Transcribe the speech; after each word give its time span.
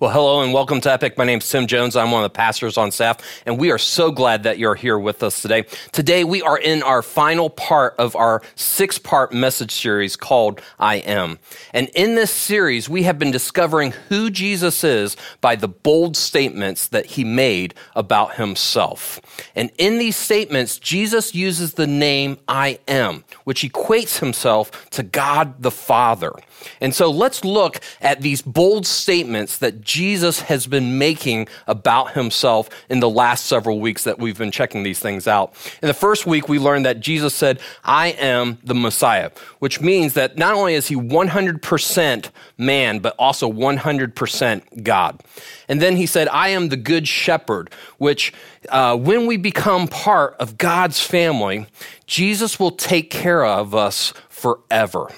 Well, 0.00 0.12
hello 0.12 0.42
and 0.42 0.52
welcome 0.52 0.80
to 0.82 0.92
Epic. 0.92 1.18
My 1.18 1.24
name 1.24 1.40
is 1.40 1.50
Tim 1.50 1.66
Jones. 1.66 1.96
I'm 1.96 2.12
one 2.12 2.22
of 2.22 2.30
the 2.32 2.36
pastors 2.36 2.78
on 2.78 2.92
staff, 2.92 3.18
and 3.44 3.58
we 3.58 3.72
are 3.72 3.78
so 3.78 4.12
glad 4.12 4.44
that 4.44 4.56
you're 4.56 4.76
here 4.76 4.96
with 4.96 5.24
us 5.24 5.42
today. 5.42 5.64
Today, 5.90 6.22
we 6.22 6.40
are 6.40 6.56
in 6.56 6.84
our 6.84 7.02
final 7.02 7.50
part 7.50 7.96
of 7.98 8.14
our 8.14 8.40
six 8.54 8.96
part 8.96 9.32
message 9.32 9.72
series 9.72 10.14
called 10.14 10.60
I 10.78 10.98
Am. 10.98 11.40
And 11.74 11.88
in 11.96 12.14
this 12.14 12.30
series, 12.30 12.88
we 12.88 13.02
have 13.02 13.18
been 13.18 13.32
discovering 13.32 13.90
who 14.08 14.30
Jesus 14.30 14.84
is 14.84 15.16
by 15.40 15.56
the 15.56 15.66
bold 15.66 16.16
statements 16.16 16.86
that 16.86 17.06
he 17.06 17.24
made 17.24 17.74
about 17.96 18.36
himself. 18.36 19.20
And 19.56 19.68
in 19.78 19.98
these 19.98 20.14
statements, 20.14 20.78
Jesus 20.78 21.34
uses 21.34 21.74
the 21.74 21.88
name 21.88 22.38
I 22.46 22.78
Am, 22.86 23.24
which 23.42 23.62
equates 23.62 24.20
himself 24.20 24.88
to 24.90 25.02
God 25.02 25.60
the 25.60 25.72
Father. 25.72 26.34
And 26.80 26.94
so 26.94 27.10
let's 27.10 27.44
look 27.44 27.80
at 28.00 28.20
these 28.20 28.42
bold 28.42 28.86
statements 28.86 29.58
that 29.58 29.87
Jesus 29.88 30.40
has 30.42 30.66
been 30.66 30.98
making 30.98 31.48
about 31.66 32.12
himself 32.12 32.68
in 32.90 33.00
the 33.00 33.08
last 33.08 33.46
several 33.46 33.80
weeks 33.80 34.04
that 34.04 34.18
we've 34.18 34.36
been 34.36 34.50
checking 34.50 34.82
these 34.82 34.98
things 34.98 35.26
out. 35.26 35.54
In 35.82 35.88
the 35.88 35.94
first 35.94 36.26
week, 36.26 36.46
we 36.46 36.58
learned 36.58 36.84
that 36.84 37.00
Jesus 37.00 37.34
said, 37.34 37.58
I 37.82 38.08
am 38.08 38.58
the 38.62 38.74
Messiah, 38.74 39.30
which 39.60 39.80
means 39.80 40.12
that 40.12 40.36
not 40.36 40.54
only 40.54 40.74
is 40.74 40.88
he 40.88 40.94
100% 40.94 42.30
man, 42.58 42.98
but 42.98 43.16
also 43.18 43.50
100% 43.50 44.82
God. 44.82 45.20
And 45.68 45.80
then 45.80 45.96
he 45.96 46.04
said, 46.04 46.28
I 46.28 46.48
am 46.48 46.68
the 46.68 46.76
good 46.76 47.08
shepherd, 47.08 47.70
which 47.96 48.34
uh, 48.68 48.94
when 48.94 49.26
we 49.26 49.38
become 49.38 49.88
part 49.88 50.36
of 50.38 50.58
God's 50.58 51.00
family, 51.00 51.66
Jesus 52.06 52.60
will 52.60 52.72
take 52.72 53.08
care 53.08 53.42
of 53.42 53.74
us 53.74 54.12
forever. 54.28 55.08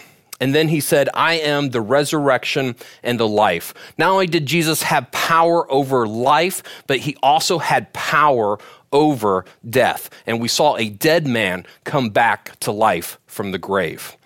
And 0.40 0.54
then 0.54 0.68
he 0.68 0.80
said, 0.80 1.08
I 1.12 1.34
am 1.34 1.70
the 1.70 1.82
resurrection 1.82 2.74
and 3.02 3.20
the 3.20 3.28
life. 3.28 3.74
Not 3.98 4.10
only 4.10 4.26
did 4.26 4.46
Jesus 4.46 4.82
have 4.82 5.12
power 5.12 5.70
over 5.70 6.06
life, 6.06 6.62
but 6.86 6.98
he 6.98 7.16
also 7.22 7.58
had 7.58 7.92
power 7.92 8.58
over 8.92 9.44
death. 9.68 10.10
And 10.26 10.40
we 10.40 10.48
saw 10.48 10.76
a 10.76 10.88
dead 10.88 11.26
man 11.26 11.66
come 11.84 12.10
back 12.10 12.58
to 12.60 12.72
life 12.72 13.18
from 13.26 13.52
the 13.52 13.58
grave. 13.58 14.16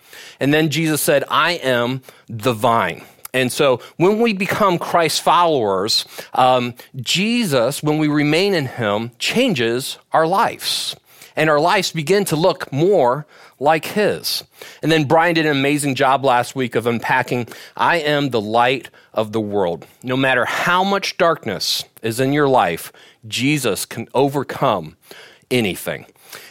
And 0.41 0.55
then 0.55 0.71
Jesus 0.71 1.03
said, 1.03 1.25
I 1.29 1.53
am 1.53 2.03
the 2.29 2.53
vine. 2.53 3.05
And 3.33 3.51
so 3.51 3.81
when 3.97 4.21
we 4.21 4.33
become 4.33 4.79
Christ 4.79 5.21
followers, 5.21 6.07
um, 6.35 6.75
Jesus, 6.97 7.83
when 7.83 7.99
we 7.99 8.07
remain 8.07 8.55
in 8.55 8.67
him, 8.67 9.11
changes 9.19 9.99
our 10.13 10.27
lives. 10.27 10.95
And 11.35 11.51
our 11.51 11.59
lives 11.59 11.91
begin 11.91 12.25
to 12.27 12.37
look 12.37 12.73
more 12.73 13.27
like 13.65 13.87
his. 13.87 14.45
And 14.83 14.93
then 14.93 15.05
Brian 15.05 15.35
did 15.35 15.47
an 15.47 15.57
amazing 15.57 15.97
job 15.97 16.25
last 16.25 16.55
week 16.55 16.77
of 16.77 16.87
unpacking 16.87 17.49
I 17.77 17.97
am 17.97 18.31
the 18.31 18.41
light 18.41 18.91
of 19.13 19.33
the 19.33 19.41
world. 19.41 19.87
No 20.03 20.17
matter 20.17 20.45
how 20.45 20.85
much 20.85 21.17
darkness 21.17 21.85
is 22.03 22.21
in 22.21 22.33
your 22.33 22.47
life, 22.47 22.93
Jesus 23.27 23.85
can 23.85 24.07
overcome 24.15 24.97
anything. 25.51 26.07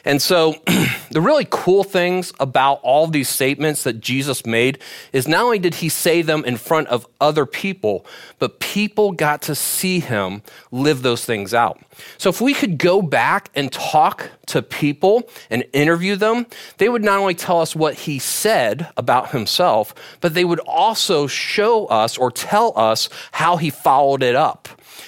And 0.05 0.21
so, 0.21 0.55
the 1.11 1.21
really 1.21 1.47
cool 1.49 1.83
things 1.83 2.33
about 2.39 2.79
all 2.83 3.07
these 3.07 3.29
statements 3.29 3.83
that 3.83 3.99
Jesus 3.99 4.45
made 4.45 4.79
is 5.11 5.27
not 5.27 5.43
only 5.43 5.59
did 5.59 5.75
he 5.75 5.89
say 5.89 6.21
them 6.21 6.43
in 6.45 6.57
front 6.57 6.87
of 6.89 7.07
other 7.21 7.45
people, 7.45 8.05
but 8.39 8.59
people 8.59 9.11
got 9.11 9.41
to 9.43 9.55
see 9.55 9.99
him 9.99 10.41
live 10.71 11.01
those 11.01 11.25
things 11.25 11.53
out. 11.53 11.79
So, 12.17 12.29
if 12.29 12.41
we 12.41 12.53
could 12.53 12.77
go 12.77 13.01
back 13.01 13.49
and 13.55 13.71
talk 13.71 14.29
to 14.47 14.61
people 14.61 15.29
and 15.49 15.63
interview 15.73 16.15
them, 16.15 16.47
they 16.77 16.89
would 16.89 17.03
not 17.03 17.19
only 17.19 17.35
tell 17.35 17.61
us 17.61 17.75
what 17.75 17.95
he 17.95 18.19
said 18.19 18.87
about 18.97 19.31
himself, 19.31 19.93
but 20.21 20.33
they 20.33 20.45
would 20.45 20.59
also 20.59 21.27
show 21.27 21.85
us 21.87 22.17
or 22.17 22.31
tell 22.31 22.77
us 22.77 23.09
how 23.31 23.57
he 23.57 23.69
followed 23.69 24.23
it 24.23 24.35
up. 24.35 24.67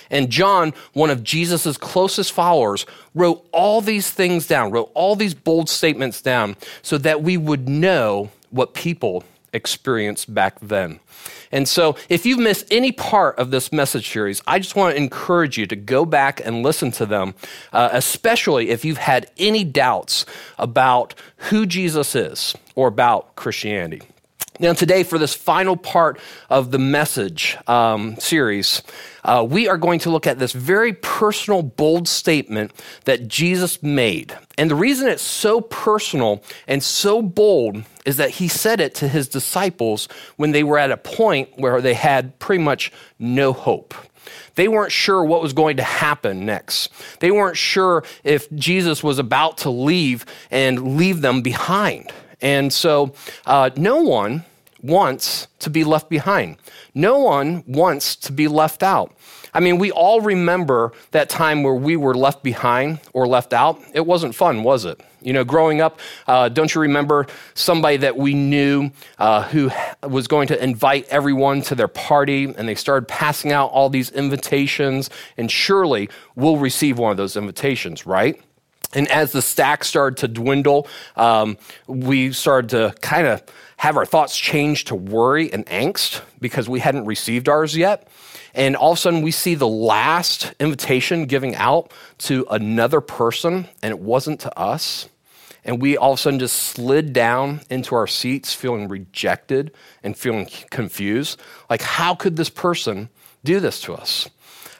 And 0.09 0.29
John, 0.29 0.73
one 0.93 1.09
of 1.09 1.23
Jesus' 1.23 1.77
closest 1.77 2.31
followers, 2.31 2.85
wrote 3.13 3.45
all 3.51 3.81
these 3.81 4.09
things 4.09 4.47
down, 4.47 4.71
wrote 4.71 4.91
all 4.93 5.15
these 5.15 5.33
bold 5.33 5.69
statements 5.69 6.21
down 6.21 6.55
so 6.81 6.97
that 6.99 7.21
we 7.21 7.37
would 7.37 7.67
know 7.67 8.29
what 8.49 8.73
people 8.73 9.23
experienced 9.53 10.33
back 10.33 10.59
then. 10.59 10.99
And 11.51 11.67
so, 11.67 11.95
if 12.09 12.25
you've 12.25 12.39
missed 12.39 12.65
any 12.69 12.91
part 12.91 13.39
of 13.39 13.49
this 13.49 13.71
message 13.71 14.09
series, 14.09 14.41
I 14.45 14.59
just 14.59 14.75
want 14.75 14.95
to 14.95 15.01
encourage 15.01 15.57
you 15.57 15.65
to 15.67 15.75
go 15.75 16.05
back 16.05 16.45
and 16.45 16.63
listen 16.63 16.91
to 16.91 17.05
them, 17.05 17.33
uh, 17.71 17.89
especially 17.93 18.69
if 18.69 18.83
you've 18.83 18.97
had 18.97 19.31
any 19.37 19.63
doubts 19.63 20.25
about 20.59 21.15
who 21.37 21.65
Jesus 21.65 22.13
is 22.15 22.55
or 22.75 22.87
about 22.87 23.35
Christianity. 23.35 24.01
Now, 24.57 24.71
today, 24.71 25.03
for 25.03 25.17
this 25.17 25.33
final 25.33 25.75
part 25.75 26.17
of 26.49 26.71
the 26.71 26.79
message 26.79 27.57
um, 27.67 28.15
series, 28.17 28.83
uh, 29.25 29.45
we 29.47 29.67
are 29.67 29.77
going 29.77 29.99
to 29.99 30.09
look 30.09 30.25
at 30.25 30.39
this 30.39 30.53
very 30.53 30.93
personal, 30.93 31.61
bold 31.61 32.07
statement 32.07 32.71
that 33.03 33.27
Jesus 33.27 33.83
made. 33.83 34.33
And 34.57 34.71
the 34.71 34.75
reason 34.75 35.09
it's 35.09 35.21
so 35.21 35.59
personal 35.59 36.41
and 36.69 36.81
so 36.81 37.21
bold 37.21 37.83
is 38.05 38.15
that 38.15 38.29
he 38.29 38.47
said 38.47 38.79
it 38.79 38.95
to 38.95 39.09
his 39.09 39.27
disciples 39.27 40.07
when 40.37 40.51
they 40.51 40.63
were 40.63 40.77
at 40.77 40.89
a 40.91 40.97
point 40.97 41.49
where 41.57 41.81
they 41.81 41.93
had 41.93 42.39
pretty 42.39 42.63
much 42.63 42.93
no 43.19 43.51
hope. 43.51 43.93
They 44.55 44.69
weren't 44.69 44.93
sure 44.93 45.23
what 45.25 45.41
was 45.41 45.51
going 45.51 45.77
to 45.77 45.83
happen 45.83 46.45
next. 46.45 46.91
They 47.19 47.29
weren't 47.29 47.57
sure 47.57 48.05
if 48.23 48.49
Jesus 48.51 49.03
was 49.03 49.19
about 49.19 49.57
to 49.59 49.69
leave 49.69 50.25
and 50.49 50.97
leave 50.97 51.19
them 51.19 51.41
behind. 51.41 52.11
And 52.45 52.71
so 52.71 53.15
uh, 53.47 53.71
no 53.75 54.03
one 54.03 54.45
wants 54.83 55.47
to 55.57 55.71
be 55.71 55.83
left 55.83 56.09
behind. 56.09 56.57
No 56.93 57.17
one 57.17 57.63
wants 57.65 58.15
to 58.17 58.31
be 58.31 58.47
left 58.47 58.83
out. 58.83 59.17
I 59.51 59.61
mean, 59.61 59.79
we 59.79 59.89
all 59.89 60.21
remember 60.21 60.91
that 61.09 61.27
time 61.27 61.63
where 61.63 61.73
we 61.73 61.95
were 61.95 62.13
left 62.13 62.43
behind 62.43 62.99
or 63.13 63.27
left 63.27 63.51
out. 63.51 63.81
It 63.95 64.05
wasn't 64.05 64.35
fun, 64.35 64.61
was 64.61 64.85
it? 64.85 65.01
You 65.23 65.33
know, 65.33 65.43
growing 65.43 65.81
up, 65.81 65.99
uh, 66.27 66.49
don't 66.49 66.75
you 66.75 66.81
remember 66.81 67.25
somebody 67.55 67.97
that 67.97 68.15
we 68.15 68.35
knew 68.35 68.91
uh, 69.17 69.41
who 69.47 69.71
was 70.07 70.27
going 70.27 70.47
to 70.49 70.63
invite 70.63 71.07
everyone 71.07 71.63
to 71.63 71.73
their 71.73 71.87
party 71.87 72.43
and 72.43 72.67
they 72.67 72.75
started 72.75 73.07
passing 73.07 73.51
out 73.51 73.71
all 73.71 73.89
these 73.89 74.11
invitations? 74.11 75.09
And 75.35 75.49
surely 75.49 76.09
we'll 76.35 76.57
receive 76.57 76.99
one 76.99 77.09
of 77.09 77.17
those 77.17 77.35
invitations, 77.35 78.05
right? 78.05 78.39
And 78.93 79.07
as 79.09 79.31
the 79.31 79.41
stack 79.41 79.83
started 79.83 80.17
to 80.17 80.27
dwindle, 80.27 80.87
um, 81.15 81.57
we 81.87 82.31
started 82.31 82.69
to 82.71 82.95
kind 83.01 83.27
of 83.27 83.43
have 83.77 83.97
our 83.97 84.05
thoughts 84.05 84.37
change 84.37 84.85
to 84.85 84.95
worry 84.95 85.51
and 85.51 85.65
angst 85.65 86.21
because 86.39 86.69
we 86.69 86.79
hadn't 86.79 87.05
received 87.05 87.49
ours 87.49 87.75
yet. 87.75 88.07
And 88.53 88.75
all 88.75 88.93
of 88.93 88.97
a 88.97 89.01
sudden, 89.01 89.21
we 89.21 89.31
see 89.31 89.55
the 89.55 89.67
last 89.67 90.53
invitation 90.59 91.25
giving 91.25 91.55
out 91.55 91.91
to 92.19 92.47
another 92.49 93.01
person, 93.01 93.67
and 93.83 93.91
it 93.91 93.99
wasn't 93.99 94.39
to 94.41 94.57
us. 94.57 95.09
And 95.65 95.81
we 95.81 95.97
all 95.97 96.13
of 96.13 96.19
a 96.19 96.21
sudden 96.21 96.39
just 96.39 96.55
slid 96.55 97.11
down 97.11 97.61
into 97.69 97.95
our 97.95 98.07
seats, 98.07 98.53
feeling 98.53 98.87
rejected 98.87 99.71
and 100.03 100.15
feeling 100.15 100.47
confused. 100.69 101.41
Like, 101.69 101.81
how 101.81 102.15
could 102.15 102.37
this 102.37 102.49
person 102.49 103.09
do 103.43 103.59
this 103.59 103.81
to 103.81 103.93
us? 103.93 104.29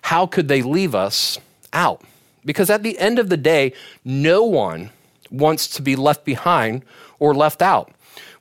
How 0.04 0.26
could 0.28 0.48
they 0.48 0.62
leave 0.62 0.94
us 0.96 1.40
out? 1.74 2.04
Because 2.46 2.70
at 2.70 2.84
the 2.84 2.98
end 3.00 3.20
of 3.20 3.30
the 3.30 3.38
day, 3.38 3.74
no 4.04 4.44
one 4.44 4.92
wants 5.32 5.68
to 5.70 5.82
be 5.82 5.96
left 5.96 6.24
behind 6.24 6.84
or 7.20 7.34
left 7.34 7.62
out. 7.62 7.92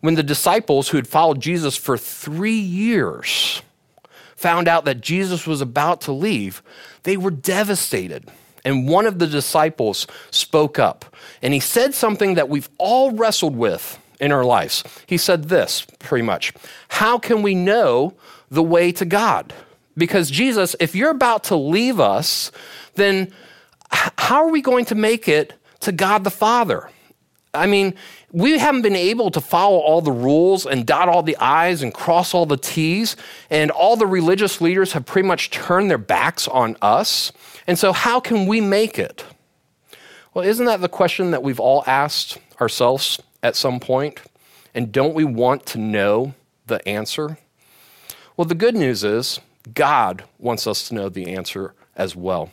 When 0.01 0.15
the 0.15 0.23
disciples 0.23 0.89
who 0.89 0.99
had 0.99 1.09
followed 1.09 1.41
Jesus 1.41 1.77
for 1.77 1.97
three 1.97 2.59
years 2.59 3.63
found 4.37 4.69
out 4.69 4.85
that 4.85 5.01
Jesus 5.01 5.47
was 5.47 5.63
about 5.63 6.03
to 6.03 6.13
leave, 6.13 6.63
they 7.05 7.17
were 7.17 7.31
devastated. 7.31 8.29
And 8.65 8.89
one 8.89 9.07
of 9.07 9.19
the 9.19 9.27
disciples 9.27 10.07
spoke 10.31 10.79
up 10.79 11.05
and 11.43 11.55
he 11.55 11.61
said 11.61 11.95
something 11.95 12.35
that 12.35 12.49
we've 12.49 12.69
all 12.79 13.13
wrestled 13.13 13.57
with 13.57 13.99
in 14.21 14.33
our 14.33 14.45
lives. 14.45 14.85
He 15.07 15.17
said 15.17 15.45
this 15.45 15.87
pretty 15.99 16.25
much 16.25 16.53
How 16.89 17.19
can 17.19 17.43
we 17.43 17.55
know 17.55 18.15
the 18.51 18.63
way 18.63 18.93
to 18.93 19.05
God? 19.05 19.53
Because 19.97 20.31
Jesus, 20.31 20.75
if 20.81 20.95
you're 20.95 21.11
about 21.11 21.45
to 21.45 21.57
leave 21.57 22.01
us, 22.01 22.51
then 22.95 23.33
how 23.95 24.45
are 24.45 24.51
we 24.51 24.61
going 24.61 24.85
to 24.87 24.95
make 24.95 25.29
it 25.29 25.55
to 25.81 25.93
God 25.93 26.25
the 26.25 26.31
Father? 26.31 26.91
I 27.53 27.67
mean, 27.67 27.95
we 28.33 28.59
haven't 28.59 28.83
been 28.83 28.97
able 28.97 29.31
to 29.31 29.41
follow 29.41 29.79
all 29.79 30.01
the 30.01 30.11
rules 30.11 30.67
and 30.67 30.85
dot 30.85 31.09
all 31.09 31.23
the 31.23 31.37
I's 31.37 31.83
and 31.83 31.95
cross 31.95 32.35
all 32.35 32.47
the 32.47 32.57
T's, 32.57 33.17
and 33.49 33.71
all 33.71 33.97
the 33.97 34.07
religious 34.07 34.61
leaders 34.61 34.93
have 34.93 35.07
pretty 35.07 35.29
much 35.29 35.51
turned 35.51 35.89
their 35.89 35.99
backs 35.99 36.49
on 36.49 36.77
us. 36.83 37.33
And 37.67 37.79
so, 37.79 37.93
how 37.93 38.19
can 38.19 38.47
we 38.47 38.61
make 38.61 38.99
it? 38.99 39.25
Well, 40.35 40.45
isn't 40.45 40.67
that 40.67 40.81
the 40.81 40.89
question 40.89 41.31
that 41.31 41.45
we've 41.45 41.61
all 41.61 41.85
asked 41.87 42.39
ourselves 42.61 43.21
at 43.43 43.55
some 43.55 43.79
point? 43.79 44.21
And 44.75 44.91
don't 44.91 45.15
we 45.15 45.23
want 45.23 45.65
to 45.67 45.79
know 45.79 46.35
the 46.67 46.87
answer? 46.89 47.39
Well, 48.37 48.47
the 48.47 48.57
good 48.57 48.75
news 48.75 49.05
is 49.05 49.39
God 49.73 50.25
wants 50.41 50.67
us 50.67 50.89
to 50.89 50.95
know 50.95 51.09
the 51.09 51.33
answer 51.33 51.75
as 51.95 52.17
well. 52.17 52.51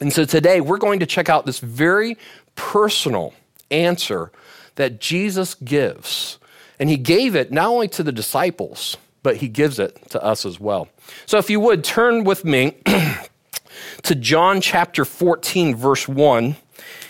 And 0.00 0.12
so 0.12 0.24
today 0.24 0.60
we're 0.60 0.78
going 0.78 1.00
to 1.00 1.06
check 1.06 1.28
out 1.28 1.44
this 1.46 1.58
very 1.58 2.16
personal 2.54 3.34
answer 3.70 4.32
that 4.76 5.00
Jesus 5.00 5.54
gives. 5.54 6.38
And 6.78 6.88
he 6.88 6.96
gave 6.96 7.36
it 7.36 7.52
not 7.52 7.66
only 7.66 7.88
to 7.88 8.02
the 8.02 8.12
disciples, 8.12 8.96
but 9.22 9.36
he 9.36 9.48
gives 9.48 9.78
it 9.78 10.10
to 10.10 10.22
us 10.24 10.46
as 10.46 10.58
well. 10.58 10.88
So 11.26 11.36
if 11.38 11.50
you 11.50 11.60
would 11.60 11.84
turn 11.84 12.24
with 12.24 12.44
me 12.44 12.76
to 14.02 14.14
John 14.14 14.62
chapter 14.62 15.04
14, 15.04 15.76
verse 15.76 16.08
1 16.08 16.56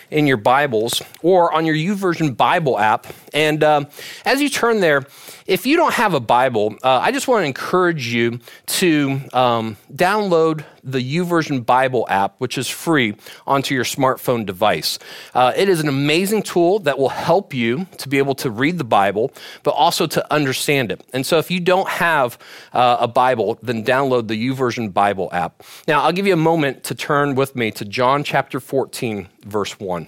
in 0.09 0.27
your 0.27 0.37
Bibles 0.37 1.01
or 1.21 1.53
on 1.53 1.65
your 1.65 1.75
YouVersion 1.75 2.35
Bible 2.35 2.77
app. 2.77 3.07
And 3.33 3.63
uh, 3.63 3.85
as 4.25 4.41
you 4.41 4.49
turn 4.49 4.81
there, 4.81 5.05
if 5.45 5.65
you 5.65 5.77
don't 5.77 5.93
have 5.93 6.13
a 6.13 6.19
Bible, 6.19 6.75
uh, 6.83 6.99
I 6.99 7.11
just 7.11 7.27
want 7.27 7.43
to 7.43 7.47
encourage 7.47 8.13
you 8.13 8.39
to 8.67 9.21
um, 9.33 9.77
download 9.93 10.63
the 10.83 10.99
YouVersion 10.99 11.65
Bible 11.65 12.05
app, 12.09 12.35
which 12.39 12.57
is 12.57 12.67
free, 12.67 13.15
onto 13.45 13.75
your 13.75 13.83
smartphone 13.83 14.45
device. 14.45 14.99
Uh, 15.33 15.53
it 15.55 15.69
is 15.69 15.79
an 15.79 15.87
amazing 15.87 16.43
tool 16.43 16.79
that 16.79 16.97
will 16.97 17.09
help 17.09 17.53
you 17.53 17.87
to 17.97 18.09
be 18.09 18.17
able 18.17 18.35
to 18.35 18.49
read 18.49 18.77
the 18.77 18.83
Bible, 18.83 19.31
but 19.63 19.71
also 19.71 20.07
to 20.07 20.33
understand 20.33 20.91
it. 20.91 21.01
And 21.13 21.25
so, 21.25 21.37
if 21.37 21.51
you 21.51 21.59
don't 21.59 21.89
have 21.89 22.37
uh, 22.73 22.97
a 22.99 23.07
Bible, 23.07 23.59
then 23.61 23.83
download 23.83 24.27
the 24.27 24.49
YouVersion 24.49 24.93
Bible 24.93 25.29
app. 25.31 25.63
Now, 25.87 26.01
I'll 26.01 26.13
give 26.13 26.27
you 26.27 26.33
a 26.33 26.37
moment 26.37 26.83
to 26.85 26.95
turn 26.95 27.35
with 27.35 27.55
me 27.55 27.71
to 27.71 27.85
John 27.85 28.23
chapter 28.23 28.59
14, 28.59 29.27
verse 29.45 29.79
1. 29.79 30.07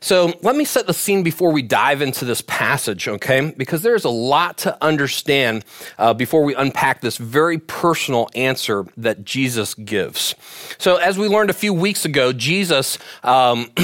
So 0.00 0.32
let 0.42 0.56
me 0.56 0.64
set 0.64 0.86
the 0.86 0.94
scene 0.94 1.22
before 1.22 1.52
we 1.52 1.62
dive 1.62 2.00
into 2.00 2.24
this 2.24 2.40
passage, 2.40 3.06
okay? 3.06 3.52
Because 3.56 3.82
there's 3.82 4.04
a 4.04 4.10
lot 4.10 4.58
to 4.58 4.76
understand 4.82 5.64
uh, 5.98 6.14
before 6.14 6.42
we 6.42 6.54
unpack 6.54 7.02
this 7.02 7.18
very 7.18 7.58
personal 7.58 8.28
answer 8.34 8.86
that 8.96 9.24
Jesus 9.24 9.74
gives. 9.74 10.34
So, 10.78 10.96
as 10.96 11.18
we 11.18 11.28
learned 11.28 11.50
a 11.50 11.54
few 11.54 11.74
weeks 11.74 12.04
ago, 12.04 12.32
Jesus. 12.32 12.98
Um, 13.22 13.70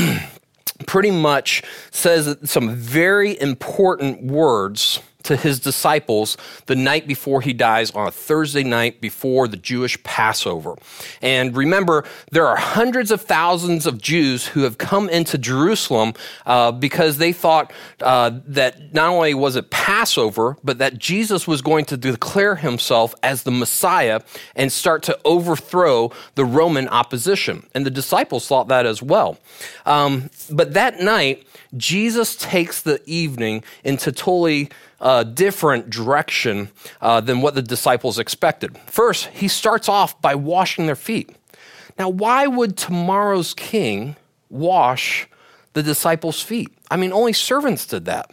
pretty 0.87 1.11
much 1.11 1.63
says 1.91 2.37
some 2.45 2.75
very 2.75 3.41
important 3.41 4.23
words 4.23 5.01
to 5.27 5.37
his 5.37 5.61
disciples 5.61 6.37
the 6.67 6.77
night 6.77 7.07
before 7.07 7.41
he 7.41 7.53
dies 7.53 7.91
on 7.91 8.07
a 8.07 8.11
Thursday 8.11 8.63
night 8.63 9.01
before 9.01 9.49
the 9.49 9.57
Jewish 9.57 10.03
Passover. 10.03 10.77
And 11.23 11.57
remember, 11.57 12.05
there 12.31 12.47
are 12.47 12.57
hundreds 12.57 13.11
of 13.11 13.21
thousands 13.21 13.87
of 13.87 14.01
Jews 14.01 14.47
who 14.47 14.63
have 14.63 14.79
come 14.79 15.09
into 15.09 15.39
Jerusalem 15.39 16.15
uh, 16.45 16.73
because 16.73 17.19
they 17.19 17.33
thought 17.33 17.73
uh, 18.01 18.31
that 18.47 18.95
not 18.95 19.09
only 19.09 19.35
was 19.35 19.57
it 19.57 19.71
Passover, 19.71 20.57
but 20.63 20.79
that 20.79 20.99
Jesus 20.99 21.47
was 21.47 21.63
going 21.63 21.85
to 21.87 21.97
declare 21.97 22.57
himself 22.57 23.15
as 23.23 23.43
the 23.43 23.51
Messiah 23.51 24.21
and 24.55 24.73
start 24.73 25.03
to 25.05 25.19
overthrow 25.25 26.13
the 26.35 26.45
Roman 26.45 26.89
opposition. 26.89 27.67
And 27.75 27.85
the 27.85 27.91
disciples 27.91 28.47
thought 28.47 28.69
that 28.69 28.87
as 28.87 29.03
well. 29.03 29.39
Um, 29.85 30.31
but 30.51 30.75
that 30.75 31.01
night, 31.01 31.47
Jesus 31.77 32.37
takes 32.37 32.83
the 32.83 33.01
evening 33.07 33.65
into 33.85 34.13
totally 34.13 34.71
uh, 35.01 35.25
different 35.25 35.91
direction 35.91 36.71
uh, 37.01 37.21
than 37.21 37.41
what 37.41 37.55
the 37.55 37.63
disciples 37.63 38.19
expected. 38.19 38.77
First, 38.87 39.27
he 39.27 39.49
starts 39.49 39.89
off 39.89 40.21
by 40.21 40.35
washing 40.35 40.87
their 40.87 40.97
feet. 40.97 41.31
Now, 41.99 42.09
why 42.09 42.47
would 42.47 42.77
tomorrow's 42.77 43.55
king 43.55 44.17
wash 44.51 45.29
the 45.73 45.83
disciples' 45.83 46.43
feet? 46.43 46.69
I 46.91 46.97
mean, 46.97 47.13
only 47.13 47.33
servants 47.33 47.87
did 47.87 48.05
that. 48.07 48.31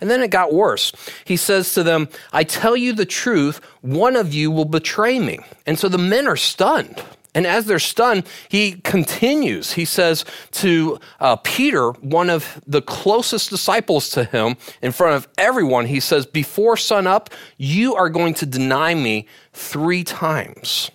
And 0.00 0.10
then 0.10 0.22
it 0.22 0.30
got 0.30 0.52
worse. 0.52 0.92
He 1.24 1.36
says 1.36 1.74
to 1.74 1.82
them, 1.82 2.08
I 2.32 2.44
tell 2.44 2.76
you 2.76 2.92
the 2.92 3.06
truth, 3.06 3.60
one 3.82 4.16
of 4.16 4.32
you 4.32 4.50
will 4.50 4.64
betray 4.64 5.18
me. 5.18 5.38
And 5.66 5.78
so 5.78 5.88
the 5.88 5.98
men 5.98 6.26
are 6.26 6.36
stunned. 6.36 7.02
And 7.36 7.46
as 7.46 7.66
they're 7.66 7.78
stunned, 7.78 8.26
he 8.48 8.80
continues. 8.80 9.74
He 9.74 9.84
says 9.84 10.24
to 10.52 10.98
uh, 11.20 11.36
Peter, 11.36 11.90
one 11.90 12.30
of 12.30 12.62
the 12.66 12.80
closest 12.80 13.50
disciples 13.50 14.08
to 14.12 14.24
him, 14.24 14.56
in 14.80 14.90
front 14.90 15.16
of 15.16 15.28
everyone, 15.36 15.84
he 15.84 16.00
says, 16.00 16.24
Before 16.24 16.78
sun 16.78 17.06
up, 17.06 17.28
you 17.58 17.94
are 17.94 18.08
going 18.08 18.32
to 18.34 18.46
deny 18.46 18.94
me 18.94 19.26
three 19.52 20.02
times. 20.02 20.90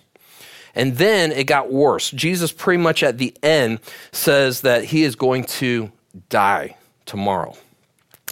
And 0.74 0.96
then 0.96 1.30
it 1.30 1.44
got 1.44 1.72
worse. 1.72 2.10
Jesus, 2.10 2.50
pretty 2.50 2.82
much 2.82 3.04
at 3.04 3.18
the 3.18 3.32
end, 3.44 3.78
says 4.10 4.62
that 4.62 4.86
he 4.86 5.04
is 5.04 5.14
going 5.14 5.44
to 5.44 5.92
die 6.28 6.76
tomorrow. 7.06 7.54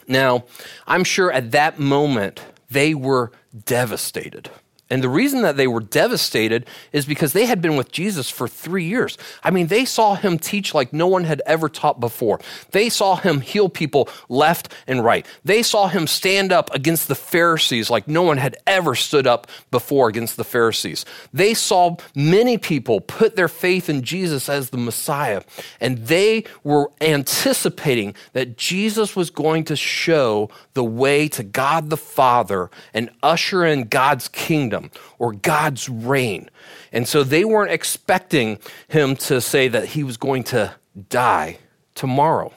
Now, 0.08 0.46
I'm 0.84 1.04
sure 1.04 1.30
at 1.30 1.52
that 1.52 1.78
moment, 1.78 2.42
they 2.70 2.92
were 2.92 3.30
devastated. 3.66 4.50
And 4.90 5.04
the 5.04 5.08
reason 5.08 5.42
that 5.42 5.56
they 5.56 5.68
were 5.68 5.80
devastated 5.80 6.66
is 6.92 7.06
because 7.06 7.32
they 7.32 7.46
had 7.46 7.62
been 7.62 7.76
with 7.76 7.92
Jesus 7.92 8.28
for 8.28 8.48
three 8.48 8.84
years. 8.84 9.16
I 9.44 9.52
mean, 9.52 9.68
they 9.68 9.84
saw 9.84 10.16
him 10.16 10.36
teach 10.36 10.74
like 10.74 10.92
no 10.92 11.06
one 11.06 11.22
had 11.24 11.40
ever 11.46 11.68
taught 11.68 12.00
before. 12.00 12.40
They 12.72 12.88
saw 12.88 13.14
him 13.14 13.40
heal 13.40 13.68
people 13.68 14.08
left 14.28 14.74
and 14.88 15.04
right. 15.04 15.24
They 15.44 15.62
saw 15.62 15.86
him 15.86 16.08
stand 16.08 16.50
up 16.50 16.74
against 16.74 17.06
the 17.06 17.14
Pharisees 17.14 17.88
like 17.88 18.08
no 18.08 18.22
one 18.22 18.38
had 18.38 18.56
ever 18.66 18.96
stood 18.96 19.28
up 19.28 19.46
before 19.70 20.08
against 20.08 20.36
the 20.36 20.44
Pharisees. 20.44 21.04
They 21.32 21.54
saw 21.54 21.96
many 22.16 22.58
people 22.58 23.00
put 23.00 23.36
their 23.36 23.48
faith 23.48 23.88
in 23.88 24.02
Jesus 24.02 24.48
as 24.48 24.70
the 24.70 24.76
Messiah. 24.76 25.42
And 25.80 25.98
they 26.08 26.44
were 26.64 26.90
anticipating 27.00 28.14
that 28.32 28.56
Jesus 28.56 29.14
was 29.14 29.30
going 29.30 29.64
to 29.64 29.76
show 29.76 30.50
the 30.74 30.84
way 30.84 31.28
to 31.28 31.44
God 31.44 31.90
the 31.90 31.96
Father 31.96 32.70
and 32.92 33.10
usher 33.22 33.64
in 33.64 33.84
God's 33.84 34.26
kingdom 34.26 34.79
kingdom 34.80 35.00
or 35.18 35.32
God's 35.32 35.88
reign. 35.88 36.50
And 36.92 37.06
so 37.06 37.22
they 37.22 37.44
weren't 37.44 37.72
expecting 37.72 38.58
him 38.88 39.16
to 39.16 39.40
say 39.40 39.68
that 39.68 39.86
he 39.88 40.04
was 40.04 40.16
going 40.16 40.44
to 40.44 40.74
die 41.08 41.58
tomorrow. 41.94 42.52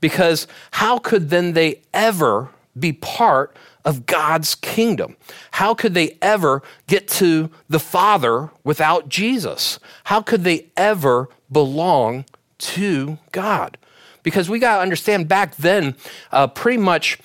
Because 0.00 0.46
how 0.72 0.98
could 0.98 1.30
then 1.30 1.52
they 1.52 1.82
ever 1.94 2.50
be 2.78 2.92
part 2.92 3.56
of 3.84 4.06
God's 4.06 4.54
kingdom? 4.54 5.16
How 5.52 5.74
could 5.74 5.94
they 5.94 6.18
ever 6.20 6.62
get 6.86 7.08
to 7.08 7.50
the 7.68 7.80
Father 7.80 8.50
without 8.64 9.08
Jesus? 9.08 9.78
How 10.04 10.22
could 10.22 10.44
they 10.44 10.66
ever 10.76 11.28
belong 11.50 12.24
to 12.58 13.18
God? 13.30 13.78
Because 14.22 14.48
we 14.48 14.58
got 14.58 14.76
to 14.76 14.82
understand 14.82 15.28
back 15.28 15.56
then, 15.56 15.96
uh, 16.30 16.46
pretty 16.46 16.78
much 16.78 17.18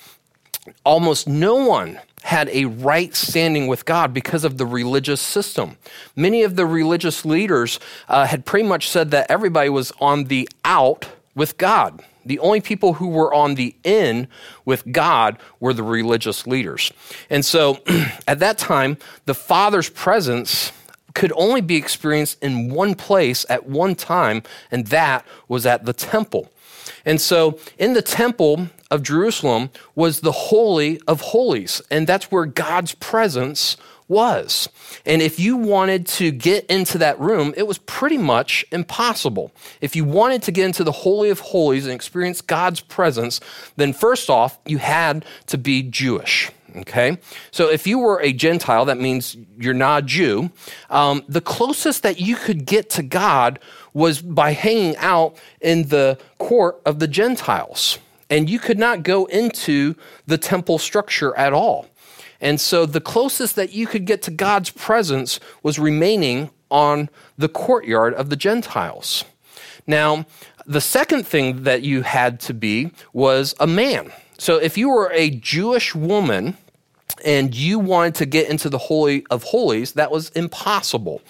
almost 0.84 1.28
no 1.28 1.54
one 1.54 1.98
had 2.22 2.48
a 2.50 2.64
right 2.66 3.14
standing 3.14 3.66
with 3.66 3.84
God 3.84 4.12
because 4.12 4.44
of 4.44 4.58
the 4.58 4.66
religious 4.66 5.20
system. 5.20 5.76
Many 6.16 6.42
of 6.42 6.56
the 6.56 6.66
religious 6.66 7.24
leaders 7.24 7.78
uh, 8.08 8.26
had 8.26 8.44
pretty 8.44 8.68
much 8.68 8.88
said 8.88 9.10
that 9.12 9.30
everybody 9.30 9.70
was 9.70 9.92
on 10.00 10.24
the 10.24 10.48
out 10.64 11.08
with 11.34 11.56
God. 11.58 12.02
The 12.26 12.38
only 12.40 12.60
people 12.60 12.94
who 12.94 13.08
were 13.08 13.32
on 13.32 13.54
the 13.54 13.74
in 13.84 14.28
with 14.64 14.92
God 14.92 15.38
were 15.60 15.72
the 15.72 15.82
religious 15.82 16.46
leaders. 16.46 16.92
And 17.30 17.44
so 17.44 17.78
at 18.26 18.40
that 18.40 18.58
time, 18.58 18.98
the 19.24 19.34
Father's 19.34 19.88
presence 19.88 20.72
could 21.14 21.32
only 21.34 21.60
be 21.60 21.76
experienced 21.76 22.42
in 22.42 22.72
one 22.72 22.94
place 22.94 23.46
at 23.48 23.66
one 23.66 23.94
time, 23.94 24.42
and 24.70 24.86
that 24.88 25.24
was 25.48 25.64
at 25.64 25.84
the 25.84 25.92
temple. 25.92 26.50
And 27.04 27.20
so 27.20 27.58
in 27.78 27.94
the 27.94 28.02
temple 28.02 28.68
of 28.90 29.02
Jerusalem 29.02 29.70
was 29.94 30.20
the 30.20 30.32
Holy 30.32 31.00
of 31.06 31.20
Holies, 31.20 31.82
and 31.90 32.06
that's 32.06 32.30
where 32.30 32.46
God's 32.46 32.94
presence 32.94 33.76
was. 34.08 34.68
And 35.04 35.20
if 35.20 35.38
you 35.38 35.56
wanted 35.56 36.06
to 36.06 36.30
get 36.30 36.64
into 36.66 36.98
that 36.98 37.20
room, 37.20 37.52
it 37.56 37.66
was 37.66 37.78
pretty 37.78 38.16
much 38.16 38.64
impossible. 38.72 39.52
If 39.80 39.94
you 39.94 40.04
wanted 40.04 40.42
to 40.44 40.52
get 40.52 40.64
into 40.64 40.82
the 40.82 40.92
Holy 40.92 41.30
of 41.30 41.40
Holies 41.40 41.84
and 41.84 41.94
experience 41.94 42.40
God's 42.40 42.80
presence, 42.80 43.40
then 43.76 43.92
first 43.92 44.30
off, 44.30 44.58
you 44.64 44.78
had 44.78 45.24
to 45.46 45.58
be 45.58 45.82
Jewish. 45.82 46.50
Okay? 46.76 47.18
So 47.50 47.70
if 47.70 47.86
you 47.86 47.98
were 47.98 48.20
a 48.20 48.32
Gentile, 48.32 48.86
that 48.86 48.98
means 48.98 49.36
you're 49.58 49.74
not 49.74 50.04
a 50.04 50.06
Jew, 50.06 50.50
um, 50.90 51.22
the 51.28 51.40
closest 51.40 52.02
that 52.02 52.20
you 52.20 52.36
could 52.36 52.64
get 52.64 52.90
to 52.90 53.02
God 53.02 53.58
was 53.92 54.22
by 54.22 54.52
hanging 54.52 54.96
out 54.96 55.36
in 55.60 55.88
the 55.88 56.18
court 56.38 56.80
of 56.84 56.98
the 56.98 57.08
Gentiles. 57.08 57.98
And 58.30 58.48
you 58.50 58.58
could 58.58 58.78
not 58.78 59.02
go 59.02 59.26
into 59.26 59.94
the 60.26 60.38
temple 60.38 60.78
structure 60.78 61.34
at 61.36 61.52
all. 61.52 61.86
And 62.40 62.60
so 62.60 62.86
the 62.86 63.00
closest 63.00 63.56
that 63.56 63.72
you 63.72 63.86
could 63.86 64.04
get 64.04 64.22
to 64.22 64.30
God's 64.30 64.70
presence 64.70 65.40
was 65.62 65.78
remaining 65.78 66.50
on 66.70 67.08
the 67.36 67.48
courtyard 67.48 68.14
of 68.14 68.30
the 68.30 68.36
Gentiles. 68.36 69.24
Now, 69.86 70.26
the 70.66 70.80
second 70.80 71.26
thing 71.26 71.62
that 71.62 71.82
you 71.82 72.02
had 72.02 72.40
to 72.40 72.54
be 72.54 72.92
was 73.12 73.54
a 73.58 73.66
man. 73.66 74.12
So 74.36 74.56
if 74.56 74.76
you 74.76 74.90
were 74.90 75.10
a 75.12 75.30
Jewish 75.30 75.94
woman 75.94 76.56
and 77.24 77.54
you 77.54 77.78
wanted 77.78 78.14
to 78.16 78.26
get 78.26 78.48
into 78.48 78.68
the 78.68 78.78
Holy 78.78 79.26
of 79.30 79.44
Holies, 79.44 79.92
that 79.92 80.10
was 80.10 80.28
impossible. 80.30 81.22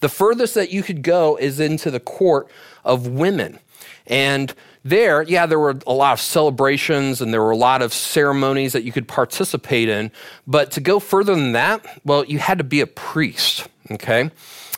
The 0.00 0.08
furthest 0.08 0.54
that 0.54 0.70
you 0.70 0.82
could 0.82 1.02
go 1.02 1.36
is 1.36 1.60
into 1.60 1.90
the 1.90 2.00
court 2.00 2.48
of 2.84 3.08
women. 3.08 3.58
And 4.06 4.54
there, 4.84 5.22
yeah, 5.22 5.46
there 5.46 5.58
were 5.58 5.78
a 5.86 5.92
lot 5.92 6.12
of 6.12 6.20
celebrations 6.20 7.20
and 7.20 7.32
there 7.32 7.42
were 7.42 7.50
a 7.50 7.56
lot 7.56 7.80
of 7.80 7.92
ceremonies 7.92 8.74
that 8.74 8.84
you 8.84 8.92
could 8.92 9.08
participate 9.08 9.88
in. 9.88 10.12
But 10.46 10.70
to 10.72 10.80
go 10.80 11.00
further 11.00 11.34
than 11.34 11.52
that, 11.52 11.84
well, 12.04 12.24
you 12.24 12.38
had 12.38 12.58
to 12.58 12.64
be 12.64 12.82
a 12.82 12.86
priest, 12.86 13.66
okay? 13.90 14.30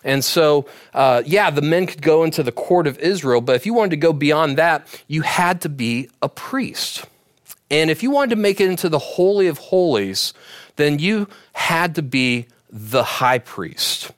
And 0.04 0.24
so, 0.24 0.66
uh, 0.94 1.24
yeah, 1.26 1.50
the 1.50 1.62
men 1.62 1.86
could 1.86 2.02
go 2.02 2.22
into 2.22 2.44
the 2.44 2.52
court 2.52 2.86
of 2.86 2.98
Israel, 3.00 3.40
but 3.40 3.56
if 3.56 3.66
you 3.66 3.74
wanted 3.74 3.90
to 3.90 3.96
go 3.96 4.12
beyond 4.12 4.56
that, 4.58 4.86
you 5.08 5.22
had 5.22 5.60
to 5.62 5.68
be 5.68 6.08
a 6.22 6.28
priest. 6.28 7.04
And 7.68 7.90
if 7.90 8.04
you 8.04 8.12
wanted 8.12 8.30
to 8.30 8.40
make 8.40 8.60
it 8.60 8.70
into 8.70 8.88
the 8.88 9.00
Holy 9.00 9.48
of 9.48 9.58
Holies, 9.58 10.32
then 10.76 11.00
you 11.00 11.26
had 11.52 11.96
to 11.96 12.02
be 12.02 12.46
the 12.70 13.02
high 13.02 13.38
priest. 13.38 14.12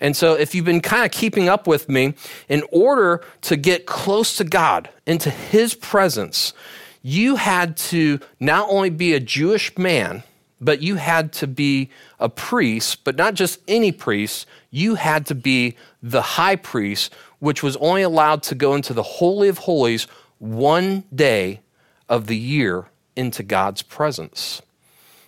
And 0.00 0.16
so, 0.16 0.34
if 0.34 0.54
you've 0.54 0.64
been 0.64 0.80
kind 0.80 1.04
of 1.04 1.10
keeping 1.10 1.48
up 1.48 1.66
with 1.66 1.88
me, 1.88 2.14
in 2.48 2.62
order 2.72 3.22
to 3.42 3.56
get 3.56 3.86
close 3.86 4.36
to 4.36 4.44
God, 4.44 4.88
into 5.06 5.30
His 5.30 5.74
presence, 5.74 6.54
you 7.02 7.36
had 7.36 7.76
to 7.76 8.20
not 8.38 8.68
only 8.70 8.90
be 8.90 9.12
a 9.12 9.20
Jewish 9.20 9.76
man, 9.76 10.22
but 10.60 10.82
you 10.82 10.96
had 10.96 11.32
to 11.34 11.46
be 11.46 11.90
a 12.18 12.28
priest, 12.28 13.04
but 13.04 13.16
not 13.16 13.34
just 13.34 13.60
any 13.66 13.92
priest. 13.92 14.46
You 14.70 14.96
had 14.96 15.26
to 15.26 15.34
be 15.34 15.76
the 16.02 16.22
high 16.22 16.56
priest, 16.56 17.14
which 17.38 17.62
was 17.62 17.76
only 17.76 18.02
allowed 18.02 18.42
to 18.44 18.54
go 18.54 18.74
into 18.74 18.92
the 18.92 19.02
Holy 19.02 19.48
of 19.48 19.58
Holies 19.58 20.06
one 20.38 21.04
day 21.14 21.60
of 22.08 22.26
the 22.26 22.36
year 22.36 22.86
into 23.16 23.42
God's 23.42 23.82
presence. 23.82 24.60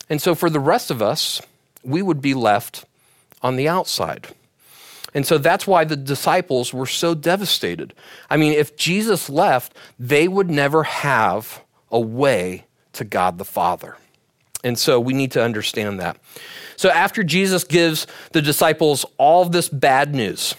And 0.08 0.20
so 0.20 0.34
for 0.34 0.50
the 0.50 0.60
rest 0.60 0.90
of 0.90 1.00
us, 1.00 1.40
we 1.82 2.02
would 2.02 2.20
be 2.20 2.34
left 2.34 2.84
on 3.40 3.56
the 3.56 3.68
outside. 3.68 4.28
And 5.14 5.26
so 5.26 5.38
that's 5.38 5.66
why 5.66 5.84
the 5.84 5.96
disciples 5.96 6.72
were 6.72 6.86
so 6.86 7.14
devastated. 7.14 7.94
I 8.30 8.36
mean, 8.36 8.52
if 8.52 8.76
Jesus 8.76 9.28
left, 9.28 9.76
they 9.98 10.26
would 10.26 10.50
never 10.50 10.84
have 10.84 11.62
a 11.90 12.00
way 12.00 12.64
to 12.94 13.04
God 13.04 13.38
the 13.38 13.44
Father. 13.44 13.96
And 14.64 14.78
so 14.78 15.00
we 15.00 15.12
need 15.12 15.32
to 15.32 15.42
understand 15.42 16.00
that. 16.00 16.16
So 16.76 16.88
after 16.90 17.22
Jesus 17.22 17.64
gives 17.64 18.06
the 18.32 18.42
disciples 18.42 19.04
all 19.18 19.44
this 19.44 19.68
bad 19.68 20.14
news 20.14 20.54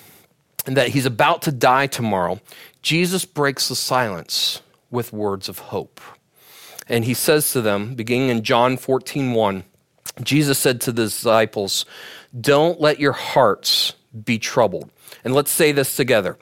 and 0.66 0.78
that 0.78 0.90
he's 0.90 1.06
about 1.06 1.42
to 1.44 1.52
die 1.52 1.88
tomorrow, 1.88 2.40
Jesus 2.82 3.26
breaks 3.26 3.70
the 3.70 3.76
silence 3.76 4.62
with 4.92 5.14
words 5.14 5.50
of 5.50 5.60
hope. 5.60 6.00
And 6.88 7.06
he 7.06 7.14
says 7.14 7.52
to 7.54 7.62
them, 7.62 7.96
beginning 7.96 8.30
in 8.30 8.44
John 8.44 8.78
14 8.78 9.34
1, 9.34 9.64
Jesus 10.22 10.60
said 10.60 10.82
to 10.82 10.92
the 10.92 11.04
disciples, 11.04 11.86
Don't 12.40 12.80
let 12.80 13.00
your 13.00 13.14
hearts 13.14 13.94
be 14.26 14.38
troubled. 14.38 14.90
And 15.24 15.34
let's 15.34 15.52
say 15.52 15.72
this 15.72 15.96
together 15.96 16.38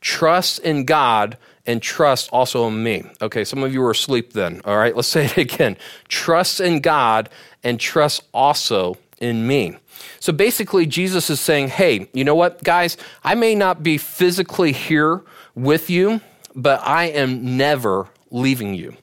trust 0.00 0.58
in 0.60 0.84
God 0.84 1.38
and 1.66 1.80
trust 1.80 2.28
also 2.30 2.68
in 2.68 2.82
me. 2.82 3.04
Okay, 3.22 3.42
some 3.44 3.62
of 3.62 3.72
you 3.72 3.82
are 3.84 3.92
asleep 3.92 4.34
then. 4.34 4.60
All 4.64 4.76
right, 4.76 4.94
let's 4.94 5.08
say 5.16 5.24
it 5.24 5.38
again. 5.38 5.76
Trust 6.08 6.60
in 6.60 6.80
God 6.80 7.28
and 7.62 7.80
trust 7.80 8.24
also 8.32 8.98
in 9.18 9.46
me. 9.46 9.76
So 10.20 10.32
basically, 10.32 10.86
Jesus 10.86 11.30
is 11.30 11.40
saying, 11.40 11.68
hey, 11.68 12.08
you 12.12 12.24
know 12.24 12.34
what, 12.34 12.62
guys? 12.62 12.96
I 13.22 13.34
may 13.34 13.54
not 13.54 13.82
be 13.82 13.96
physically 13.96 14.72
here 14.72 15.22
with 15.54 15.88
you, 15.88 16.20
but 16.54 16.80
I 16.86 17.06
am 17.06 17.56
never 17.56 18.08
leaving 18.30 18.74
you. 18.74 18.96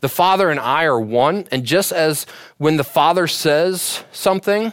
The 0.00 0.08
Father 0.08 0.50
and 0.50 0.58
I 0.58 0.84
are 0.84 1.00
one, 1.00 1.46
and 1.52 1.64
just 1.64 1.92
as 1.92 2.26
when 2.58 2.76
the 2.76 2.84
Father 2.84 3.28
says 3.28 4.02
something, 4.10 4.72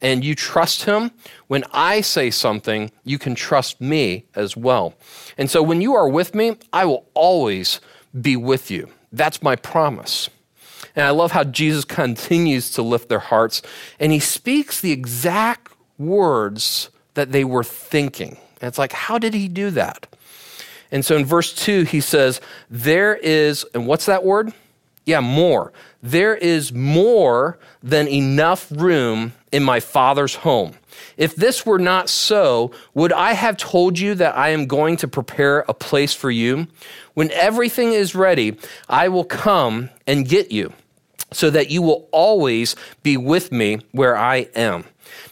and 0.00 0.24
you 0.24 0.34
trust 0.34 0.84
him, 0.84 1.10
when 1.48 1.64
I 1.72 2.00
say 2.00 2.30
something, 2.30 2.90
you 3.04 3.18
can 3.18 3.34
trust 3.34 3.80
me 3.80 4.26
as 4.34 4.56
well. 4.56 4.94
And 5.36 5.50
so 5.50 5.62
when 5.62 5.80
you 5.80 5.94
are 5.94 6.08
with 6.08 6.34
me, 6.34 6.56
I 6.72 6.84
will 6.84 7.06
always 7.14 7.80
be 8.20 8.36
with 8.36 8.70
you. 8.70 8.88
That's 9.12 9.42
my 9.42 9.56
promise. 9.56 10.30
And 10.94 11.06
I 11.06 11.10
love 11.10 11.32
how 11.32 11.44
Jesus 11.44 11.84
continues 12.02 12.70
to 12.72 12.82
lift 12.82 13.08
their 13.08 13.18
hearts 13.18 13.62
and 13.98 14.12
he 14.12 14.20
speaks 14.20 14.80
the 14.80 14.92
exact 14.92 15.72
words 15.98 16.90
that 17.14 17.32
they 17.32 17.44
were 17.44 17.64
thinking. 17.64 18.36
And 18.60 18.68
it's 18.68 18.78
like, 18.78 18.92
how 18.92 19.18
did 19.18 19.34
he 19.34 19.48
do 19.48 19.70
that? 19.70 20.06
And 20.90 21.04
so 21.04 21.16
in 21.16 21.24
verse 21.24 21.52
2, 21.54 21.82
he 21.82 22.00
says, 22.00 22.40
There 22.70 23.14
is, 23.14 23.66
and 23.74 23.86
what's 23.86 24.06
that 24.06 24.24
word? 24.24 24.52
Yeah, 25.08 25.20
more. 25.20 25.72
There 26.02 26.36
is 26.36 26.70
more 26.70 27.58
than 27.82 28.06
enough 28.08 28.70
room 28.70 29.32
in 29.50 29.64
my 29.64 29.80
Father's 29.80 30.34
home. 30.34 30.74
If 31.16 31.34
this 31.34 31.64
were 31.64 31.78
not 31.78 32.10
so, 32.10 32.72
would 32.92 33.14
I 33.14 33.32
have 33.32 33.56
told 33.56 33.98
you 33.98 34.14
that 34.16 34.36
I 34.36 34.50
am 34.50 34.66
going 34.66 34.98
to 34.98 35.08
prepare 35.08 35.60
a 35.60 35.72
place 35.72 36.12
for 36.12 36.30
you? 36.30 36.66
When 37.14 37.30
everything 37.30 37.94
is 37.94 38.14
ready, 38.14 38.58
I 38.86 39.08
will 39.08 39.24
come 39.24 39.88
and 40.06 40.28
get 40.28 40.52
you, 40.52 40.74
so 41.32 41.48
that 41.48 41.70
you 41.70 41.80
will 41.80 42.06
always 42.12 42.76
be 43.02 43.16
with 43.16 43.50
me 43.50 43.78
where 43.92 44.14
I 44.14 44.50
am. 44.54 44.84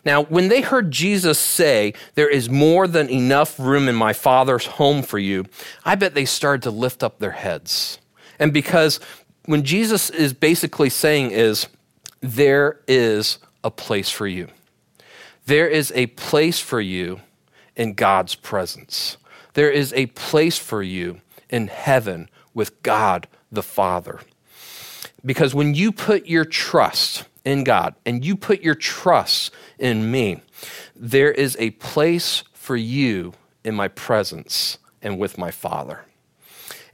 Now, 0.06 0.23
when 0.23 0.49
they 0.49 0.62
heard 0.62 0.90
Jesus 0.90 1.38
say, 1.38 1.92
There 2.14 2.30
is 2.30 2.49
more 2.49 2.88
than 2.88 3.11
enough 3.11 3.61
room 3.61 3.90
in 3.90 3.95
my 3.95 4.14
Father's 4.14 4.64
home 4.64 5.02
for 5.02 5.18
you, 5.18 5.45
I 5.85 5.97
bet 5.97 6.14
they 6.14 6.25
started 6.25 6.62
to 6.62 6.71
lift 6.71 7.02
up 7.02 7.18
their 7.18 7.33
heads. 7.33 7.99
And 8.38 8.52
because 8.52 9.00
when 9.47 9.62
Jesus 9.62 10.11
is 10.11 10.33
basically 10.33 10.91
saying 10.91 11.31
is, 11.31 11.69
There 12.21 12.81
is 12.87 13.38
a 13.65 13.71
place 13.71 14.11
for 14.11 14.26
you. 14.26 14.49
There 15.47 15.69
is 15.69 15.93
a 15.95 16.07
place 16.07 16.61
for 16.61 16.81
you 16.81 17.21
in 17.76 17.95
God's 17.95 18.35
presence. 18.35 19.17
There 19.55 19.71
is 19.71 19.93
a 19.95 20.07
place 20.07 20.59
for 20.59 20.83
you 20.83 21.21
in 21.49 21.69
heaven 21.69 22.29
with 22.53 22.83
God 22.83 23.29
the 23.50 23.62
Father. 23.62 24.21
Because 25.25 25.55
when 25.55 25.75
you 25.75 25.93
put 25.93 26.26
your 26.26 26.45
trust 26.45 27.25
in 27.45 27.65
God 27.65 27.95
and 28.05 28.25
you 28.25 28.37
put 28.37 28.61
your 28.61 28.75
trust 28.75 29.53
in 29.79 30.11
me, 30.11 30.43
there 30.95 31.31
is 31.31 31.57
a 31.59 31.71
place 31.71 32.45
for 32.53 32.76
you 32.76 33.33
in 33.65 33.75
my 33.75 33.88
presence 33.88 34.79
and 35.03 35.19
with 35.19 35.38
my 35.38 35.50
Father. 35.50 36.05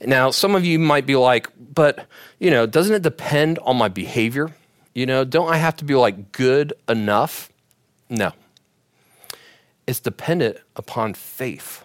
Now, 0.05 0.31
some 0.31 0.55
of 0.55 0.65
you 0.65 0.79
might 0.79 1.07
be 1.07 1.17
like, 1.17 1.49
but, 1.75 2.07
you 2.39 2.51
know, 2.51 2.67
doesn't 2.67 2.95
it 2.95 3.03
depend 3.03 3.59
on 3.61 3.77
my 3.77 3.89
behavior? 3.89 4.55
You 4.95 5.07
know, 5.07 5.25
don't 5.25 5.49
I 5.49 5.57
have 5.57 5.77
to 5.77 5.85
be 5.85 5.95
like 5.95 6.33
good 6.33 6.73
enough? 6.89 7.51
No. 8.11 8.33
It's 9.87 10.01
dependent 10.01 10.59
upon 10.77 11.15
faith. 11.15 11.85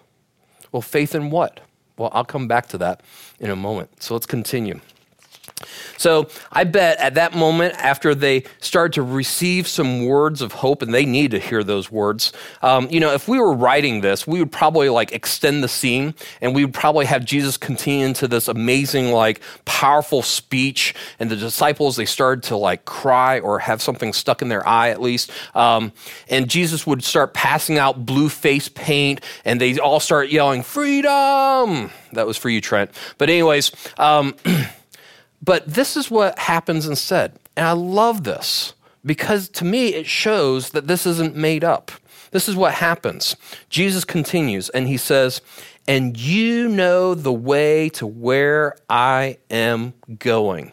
Well, 0.72 0.82
faith 0.82 1.14
in 1.14 1.30
what? 1.30 1.60
Well, 1.96 2.10
I'll 2.12 2.24
come 2.24 2.46
back 2.46 2.68
to 2.68 2.78
that 2.78 3.02
in 3.40 3.50
a 3.50 3.56
moment. 3.56 4.02
So 4.02 4.14
let's 4.14 4.26
continue. 4.26 4.80
So 5.96 6.28
I 6.52 6.64
bet 6.64 6.98
at 6.98 7.14
that 7.14 7.34
moment, 7.34 7.74
after 7.74 8.14
they 8.14 8.44
started 8.60 8.94
to 8.94 9.02
receive 9.02 9.66
some 9.66 10.06
words 10.06 10.42
of 10.42 10.52
hope, 10.52 10.82
and 10.82 10.94
they 10.94 11.04
need 11.04 11.32
to 11.32 11.38
hear 11.38 11.64
those 11.64 11.90
words, 11.90 12.32
um, 12.62 12.88
you 12.90 13.00
know, 13.00 13.12
if 13.12 13.28
we 13.28 13.38
were 13.38 13.52
writing 13.52 14.00
this, 14.00 14.26
we 14.26 14.38
would 14.38 14.52
probably 14.52 14.88
like 14.88 15.12
extend 15.12 15.62
the 15.64 15.68
scene 15.68 16.14
and 16.40 16.54
we 16.54 16.64
would 16.64 16.74
probably 16.74 17.06
have 17.06 17.24
Jesus 17.24 17.56
continue 17.56 18.06
into 18.06 18.28
this 18.28 18.48
amazing, 18.48 19.12
like 19.12 19.40
powerful 19.64 20.22
speech. 20.22 20.94
And 21.18 21.30
the 21.30 21.36
disciples, 21.36 21.96
they 21.96 22.06
started 22.06 22.44
to 22.44 22.56
like 22.56 22.84
cry 22.84 23.40
or 23.40 23.58
have 23.58 23.82
something 23.82 24.12
stuck 24.12 24.42
in 24.42 24.48
their 24.48 24.66
eye 24.66 24.90
at 24.90 25.00
least. 25.00 25.30
Um, 25.54 25.92
and 26.28 26.48
Jesus 26.48 26.86
would 26.86 27.02
start 27.02 27.34
passing 27.34 27.78
out 27.78 28.06
blue 28.06 28.28
face 28.28 28.68
paint 28.68 29.20
and 29.44 29.60
they 29.60 29.78
all 29.78 30.00
start 30.00 30.30
yelling, 30.30 30.62
Freedom! 30.62 31.90
That 32.12 32.26
was 32.26 32.36
for 32.36 32.48
you, 32.48 32.60
Trent. 32.60 32.90
But, 33.18 33.28
anyways, 33.30 33.72
um, 33.98 34.34
But 35.42 35.66
this 35.66 35.96
is 35.96 36.10
what 36.10 36.38
happens 36.38 36.86
instead. 36.86 37.38
And 37.56 37.66
I 37.66 37.72
love 37.72 38.24
this 38.24 38.74
because 39.04 39.48
to 39.50 39.64
me 39.64 39.94
it 39.94 40.06
shows 40.06 40.70
that 40.70 40.86
this 40.86 41.06
isn't 41.06 41.36
made 41.36 41.64
up. 41.64 41.90
This 42.30 42.48
is 42.48 42.56
what 42.56 42.74
happens. 42.74 43.36
Jesus 43.70 44.04
continues 44.04 44.68
and 44.70 44.86
he 44.86 44.96
says, 44.96 45.40
And 45.86 46.16
you 46.16 46.68
know 46.68 47.14
the 47.14 47.32
way 47.32 47.88
to 47.90 48.06
where 48.06 48.76
I 48.88 49.38
am 49.50 49.94
going. 50.18 50.72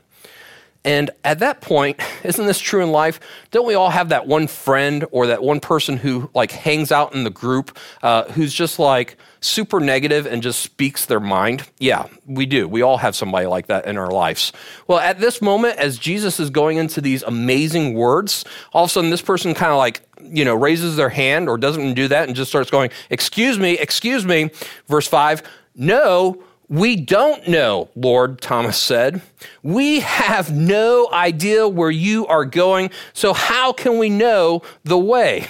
And 0.86 1.10
at 1.24 1.40
that 1.40 1.60
point, 1.60 2.00
isn't 2.24 2.46
this 2.46 2.60
true 2.60 2.82
in 2.82 2.92
life? 2.92 3.20
Don't 3.52 3.66
we 3.66 3.74
all 3.74 3.90
have 3.90 4.10
that 4.10 4.28
one 4.28 4.48
friend 4.48 5.04
or 5.12 5.28
that 5.28 5.44
one 5.44 5.60
person 5.60 5.98
who 5.98 6.30
like 6.34 6.52
hangs 6.52 6.92
out 6.92 7.14
in 7.14 7.26
the 7.26 7.30
group 7.30 7.78
uh, 8.04 8.24
who's 8.32 8.54
just 8.54 8.80
like 8.80 9.18
super 9.42 9.80
negative 9.80 10.26
and 10.26 10.42
just 10.42 10.62
speaks 10.62 11.08
their 11.08 11.20
mind? 11.20 11.68
Yeah, 11.80 12.08
we 12.26 12.46
do. 12.46 12.68
We 12.68 12.84
all 12.84 12.98
have 12.98 13.16
somebody 13.16 13.48
like 13.48 13.68
that 13.68 13.86
in 13.86 13.98
our 13.98 14.12
lives. 14.12 14.54
Well, 14.88 15.00
at 15.00 15.20
this 15.20 15.42
moment, 15.42 15.78
as 15.78 15.98
Jesus 15.98 16.40
is 16.40 16.52
going 16.52 16.78
into 16.78 17.02
these 17.02 17.24
amazing 17.24 17.96
words, 17.96 18.46
all 18.72 18.86
of 18.86 18.92
a 18.92 18.94
sudden 18.94 19.10
this 19.10 19.22
person 19.22 19.54
kind 19.54 19.72
of 19.72 19.78
like 19.78 20.04
you 20.22 20.46
know 20.46 20.56
raises 20.56 20.96
their 20.96 21.10
hand 21.10 21.50
or 21.50 21.58
doesn't 21.58 21.94
do 21.96 22.08
that 22.08 22.28
and 22.28 22.36
just 22.36 22.50
starts 22.50 22.70
going, 22.70 22.92
"Excuse 23.10 23.58
me, 23.58 23.78
excuse 23.78 24.26
me." 24.26 24.52
Verse 24.88 25.08
five. 25.08 25.42
No, 25.76 26.42
we 26.68 26.96
don't 26.96 27.48
know, 27.48 27.90
Lord, 27.96 28.42
Thomas 28.42 28.78
said. 28.78 29.22
We 29.62 30.00
have 30.00 30.52
no 30.52 31.10
idea 31.12 31.68
where 31.68 31.92
you 31.92 32.26
are 32.28 32.46
going, 32.46 32.90
so 33.14 33.34
how 33.34 33.72
can 33.72 33.98
we 33.98 34.10
know 34.10 34.62
the 34.84 34.98
way? 34.98 35.48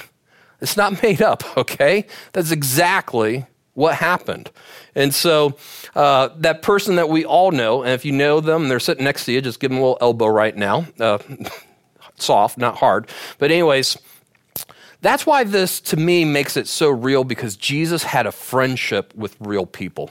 It's 0.62 0.76
not 0.76 1.02
made 1.04 1.22
up, 1.22 1.44
okay? 1.58 2.06
That's 2.34 2.52
exactly 2.52 3.46
what 3.74 3.96
happened. 3.96 4.52
And 4.96 5.14
so 5.14 5.56
uh, 5.96 6.30
that 6.38 6.62
person 6.62 6.96
that 6.96 7.10
we 7.10 7.26
all 7.26 7.52
know, 7.52 7.84
and 7.84 7.92
if 7.92 8.06
you 8.06 8.12
know 8.12 8.40
them, 8.40 8.68
they're 8.68 8.80
sitting 8.80 9.04
next 9.04 9.26
to 9.26 9.32
you, 9.32 9.42
just 9.42 9.60
give 9.60 9.72
them 9.72 9.80
a 9.80 9.82
little 9.82 9.98
elbow 10.02 10.28
right 10.28 10.56
now. 10.56 10.86
Uh, 11.00 11.20
soft, 12.16 12.58
not 12.58 12.78
hard. 12.78 13.10
But, 13.38 13.52
anyways, 13.52 13.98
that's 15.02 15.26
why 15.26 15.44
this, 15.44 15.80
to 15.82 15.98
me, 15.98 16.26
makes 16.26 16.58
it 16.58 16.68
so 16.68 16.90
real 16.90 17.24
because 17.24 17.56
Jesus 17.58 18.04
had 18.04 18.26
a 18.26 18.32
friendship 18.32 19.14
with 19.16 19.36
real 19.40 19.66
people. 19.66 20.10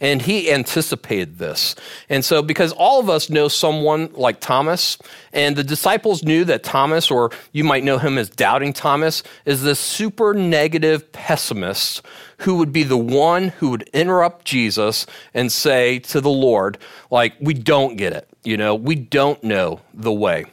And 0.00 0.22
he 0.22 0.50
anticipated 0.50 1.38
this. 1.38 1.74
And 2.08 2.24
so, 2.24 2.42
because 2.42 2.72
all 2.72 3.00
of 3.00 3.08
us 3.08 3.30
know 3.30 3.48
someone 3.48 4.10
like 4.14 4.40
Thomas, 4.40 4.98
and 5.32 5.56
the 5.56 5.64
disciples 5.64 6.22
knew 6.22 6.44
that 6.44 6.62
Thomas, 6.62 7.10
or 7.10 7.30
you 7.52 7.64
might 7.64 7.84
know 7.84 7.98
him 7.98 8.18
as 8.18 8.28
Doubting 8.28 8.72
Thomas, 8.72 9.22
is 9.44 9.62
this 9.62 9.78
super 9.78 10.34
negative 10.34 11.10
pessimist 11.12 12.02
who 12.38 12.56
would 12.56 12.72
be 12.72 12.82
the 12.82 12.98
one 12.98 13.48
who 13.48 13.70
would 13.70 13.88
interrupt 13.92 14.44
Jesus 14.44 15.06
and 15.32 15.50
say 15.50 15.98
to 16.00 16.20
the 16.20 16.30
Lord, 16.30 16.78
like, 17.10 17.34
we 17.40 17.54
don't 17.54 17.96
get 17.96 18.12
it. 18.12 18.28
You 18.42 18.56
know, 18.56 18.74
we 18.74 18.94
don't 18.94 19.42
know 19.42 19.80
the 19.94 20.12
way. 20.12 20.44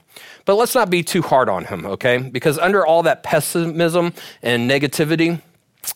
But 0.46 0.56
let's 0.56 0.76
not 0.76 0.90
be 0.90 1.04
too 1.04 1.22
hard 1.22 1.50
on 1.50 1.66
him, 1.66 1.86
okay? 1.86 2.18
Because 2.18 2.58
under 2.58 2.86
all 2.86 3.04
that 3.04 3.24
pessimism 3.24 4.14
and 4.42 4.70
negativity, 4.70 5.42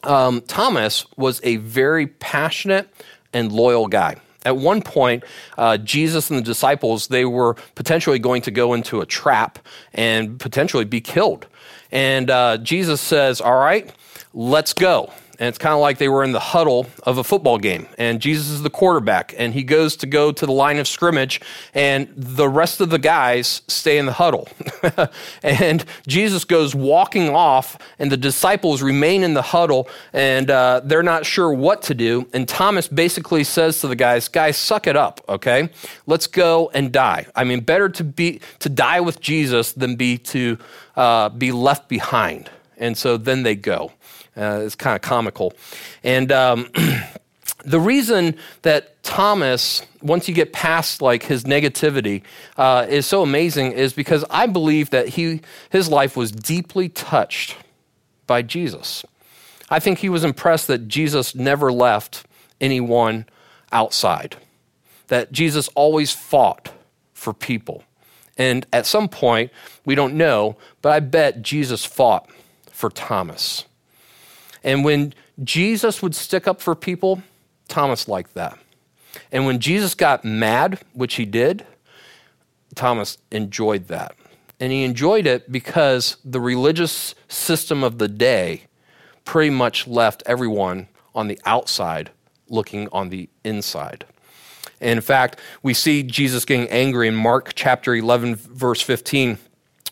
um, 0.03 0.41
Thomas 0.41 1.05
was 1.17 1.39
a 1.43 1.57
very 1.57 2.07
passionate 2.07 2.89
and 3.35 3.51
loyal 3.51 3.87
guy. 3.87 4.15
At 4.45 4.57
one 4.57 4.81
point, 4.81 5.23
uh, 5.57 5.77
Jesus 5.77 6.29
and 6.29 6.39
the 6.39 6.43
disciples, 6.43 7.07
they 7.07 7.25
were 7.25 7.55
potentially 7.75 8.19
going 8.19 8.41
to 8.43 8.51
go 8.51 8.73
into 8.73 9.01
a 9.01 9.05
trap 9.05 9.59
and 9.93 10.39
potentially 10.39 10.85
be 10.85 11.01
killed. 11.01 11.47
And 11.91 12.29
uh, 12.29 12.57
Jesus 12.57 13.01
says, 13.01 13.41
All 13.41 13.57
right, 13.57 13.91
let's 14.33 14.73
go. 14.73 15.11
And 15.37 15.49
it's 15.49 15.57
kind 15.57 15.73
of 15.73 15.79
like 15.79 15.97
they 15.97 16.07
were 16.07 16.23
in 16.23 16.31
the 16.31 16.39
huddle 16.39 16.87
of 17.03 17.17
a 17.17 17.23
football 17.23 17.57
game, 17.57 17.87
and 17.97 18.21
Jesus 18.21 18.49
is 18.49 18.61
the 18.61 18.69
quarterback, 18.69 19.33
and 19.37 19.53
he 19.53 19.63
goes 19.63 19.95
to 19.97 20.05
go 20.05 20.31
to 20.31 20.45
the 20.45 20.51
line 20.51 20.77
of 20.77 20.87
scrimmage, 20.87 21.41
and 21.73 22.07
the 22.15 22.47
rest 22.47 22.79
of 22.79 22.89
the 22.89 22.99
guys 22.99 23.61
stay 23.67 23.97
in 23.97 24.05
the 24.05 24.13
huddle. 24.13 24.47
and 25.43 25.83
Jesus 26.07 26.45
goes 26.45 26.73
walking 26.73 27.29
off, 27.29 27.77
and 27.99 28.11
the 28.11 28.17
disciples 28.17 28.81
remain 28.81 29.23
in 29.23 29.33
the 29.33 29.41
huddle, 29.41 29.89
and 30.13 30.49
uh, 30.49 30.81
they're 30.83 31.03
not 31.03 31.25
sure 31.25 31.53
what 31.53 31.81
to 31.83 31.93
do. 31.93 32.27
And 32.33 32.47
Thomas 32.47 32.87
basically 32.87 33.43
says 33.43 33.81
to 33.81 33.87
the 33.87 33.95
guys, 33.95 34.27
"Guys, 34.27 34.57
suck 34.57 34.87
it 34.87 34.95
up, 34.95 35.21
okay? 35.27 35.69
Let's 36.05 36.27
go 36.27 36.71
and 36.73 36.91
die. 36.91 37.27
I 37.35 37.43
mean, 37.43 37.61
better 37.61 37.89
to 37.89 38.03
be 38.03 38.39
to 38.59 38.69
die 38.69 39.01
with 39.01 39.19
Jesus 39.19 39.73
than 39.73 39.95
be 39.95 40.17
to 40.17 40.57
uh, 40.95 41.29
be 41.29 41.51
left 41.51 41.89
behind." 41.89 42.49
And 42.77 42.97
so 42.97 43.17
then 43.17 43.43
they 43.43 43.55
go. 43.55 43.91
Uh, 44.37 44.61
it's 44.63 44.75
kind 44.75 44.95
of 44.95 45.01
comical. 45.01 45.53
And 46.03 46.31
um, 46.31 46.69
the 47.65 47.79
reason 47.79 48.37
that 48.61 49.01
Thomas, 49.03 49.81
once 50.01 50.27
you 50.27 50.33
get 50.33 50.53
past 50.53 51.01
like 51.01 51.23
his 51.23 51.43
negativity, 51.45 52.23
uh, 52.57 52.85
is 52.89 53.05
so 53.05 53.21
amazing 53.21 53.71
is 53.71 53.93
because 53.93 54.25
I 54.29 54.47
believe 54.47 54.89
that 54.91 55.09
he, 55.09 55.41
his 55.69 55.89
life 55.89 56.15
was 56.17 56.31
deeply 56.31 56.89
touched 56.89 57.55
by 58.27 58.41
Jesus. 58.41 59.05
I 59.69 59.79
think 59.79 59.99
he 59.99 60.09
was 60.09 60.23
impressed 60.23 60.67
that 60.67 60.87
Jesus 60.87 61.33
never 61.33 61.71
left 61.71 62.25
anyone 62.61 63.25
outside, 63.71 64.37
that 65.07 65.31
Jesus 65.31 65.69
always 65.75 66.11
fought 66.11 66.71
for 67.13 67.33
people. 67.33 67.83
And 68.37 68.65
at 68.73 68.85
some 68.85 69.07
point, 69.07 69.51
we 69.85 69.95
don't 69.95 70.15
know, 70.15 70.57
but 70.81 70.91
I 70.91 70.99
bet 70.99 71.41
Jesus 71.41 71.85
fought 71.85 72.29
for 72.71 72.89
Thomas. 72.89 73.65
And 74.65 74.83
when 74.83 75.13
Jesus 75.43 76.01
would 76.01 76.15
stick 76.15 76.47
up 76.47 76.59
for 76.59 76.75
people, 76.75 77.21
Thomas 77.69 78.07
liked 78.07 78.33
that. 78.33 78.57
And 79.31 79.45
when 79.45 79.59
Jesus 79.59 79.93
got 79.93 80.25
mad, 80.25 80.81
which 80.93 81.15
he 81.15 81.25
did, 81.25 81.65
Thomas 82.73 83.19
enjoyed 83.31 83.87
that. 83.87 84.15
And 84.59 84.71
he 84.71 84.83
enjoyed 84.83 85.27
it 85.27 85.51
because 85.51 86.17
the 86.25 86.41
religious 86.41 87.13
system 87.27 87.83
of 87.83 87.99
the 87.99 88.07
day 88.07 88.63
pretty 89.23 89.51
much 89.51 89.87
left 89.87 90.23
everyone 90.25 90.87
on 91.13 91.27
the 91.27 91.39
outside 91.45 92.09
looking 92.49 92.89
on 92.91 93.09
the 93.09 93.29
inside. 93.43 94.05
In 94.81 94.99
fact, 94.99 95.39
we 95.61 95.73
see 95.73 96.03
Jesus 96.03 96.43
getting 96.43 96.67
angry 96.69 97.07
in 97.07 97.15
Mark 97.15 97.53
chapter 97.53 97.95
11, 97.95 98.35
verse 98.35 98.81
15 98.81 99.37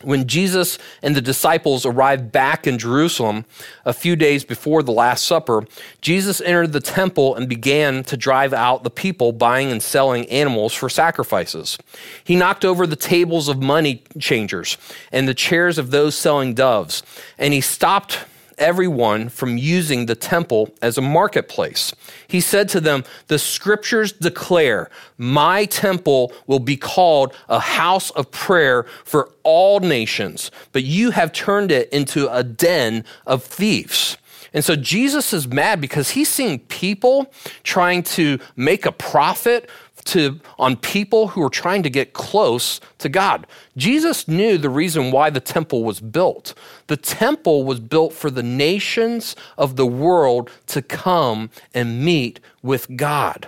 when 0.04 0.28
Jesus 0.28 0.78
and 1.02 1.16
the 1.16 1.22
disciples 1.22 1.86
arrived 1.86 2.32
back 2.32 2.68
in 2.68 2.78
Jerusalem 2.78 3.46
a 3.86 3.94
few 3.94 4.16
days 4.16 4.44
before 4.44 4.84
the 4.84 4.92
Last 4.92 5.26
Supper, 5.26 5.66
Jesus 6.02 6.42
entered 6.42 6.74
the 6.74 6.80
temple 6.80 7.36
and 7.36 7.48
began 7.50 8.04
to 8.06 8.18
drive 8.18 8.54
out 8.54 8.84
the 8.84 8.90
people 8.90 9.32
buying 9.32 9.72
and 9.72 9.82
selling 9.82 10.26
animals 10.30 10.74
for 10.74 10.90
sacrifices. 10.90 11.78
He 12.24 12.36
knocked 12.36 12.66
over 12.66 12.86
the 12.86 12.96
tables 12.96 13.48
of 13.48 13.62
money 13.62 14.04
changers 14.20 14.78
and 15.12 15.28
the 15.28 15.34
chairs 15.34 15.78
of 15.78 15.92
those 15.92 16.16
selling 16.16 16.54
doves, 16.54 17.04
and 17.38 17.54
he 17.54 17.62
stopped 17.62 18.20
everyone 18.58 19.30
from 19.30 19.58
using 19.58 20.06
the 20.06 20.16
temple 20.16 20.74
as 20.82 20.98
a 20.98 21.02
marketplace. 21.02 21.94
He 22.28 22.42
said 22.42 22.70
to 22.70 22.82
them, 22.82 23.04
The 23.28 23.40
scriptures 23.40 24.12
declare, 24.12 24.90
My 25.18 25.66
temple 25.66 26.34
will 26.48 26.60
be 26.60 26.78
called 26.78 27.34
a 27.50 27.60
house 27.60 28.10
of 28.12 28.32
prayer 28.32 28.84
for 29.04 29.30
all 29.44 29.80
nations, 29.80 30.52
but 30.72 30.84
you 30.84 31.12
have 31.12 31.34
turned 31.34 31.72
it 31.72 31.90
into 31.90 32.32
a 32.32 32.44
den 32.44 33.06
of 33.26 33.44
thieves. 33.44 34.18
And 34.54 34.64
so 34.64 34.76
Jesus 34.76 35.34
is 35.34 35.48
mad 35.48 35.82
because 35.82 36.12
he's 36.12 36.30
seeing 36.30 36.60
people 36.60 37.34
trying 37.64 38.04
to 38.04 38.40
make 38.56 38.86
a 38.86 38.92
profit 38.92 39.70
to, 40.04 40.40
on 40.60 40.76
people 40.76 41.30
who 41.30 41.44
are 41.44 41.50
trying 41.50 41.84
to 41.84 41.90
get 41.90 42.14
close 42.14 42.80
to 43.00 43.10
God. 43.10 43.48
Jesus 43.78 44.28
knew 44.28 44.58
the 44.58 44.70
reason 44.70 45.12
why 45.12 45.30
the 45.30 45.40
temple 45.40 45.84
was 45.84 46.00
built. 46.00 46.54
The 46.88 46.98
temple 46.98 47.64
was 47.64 47.80
built 47.80 48.14
for 48.14 48.30
the 48.30 48.44
nations 48.44 49.36
of 49.58 49.76
the 49.76 49.86
world 49.86 50.50
to 50.68 50.82
come 50.82 51.50
and 51.74 52.04
meet 52.04 52.40
with 52.62 52.96
God. 52.96 53.48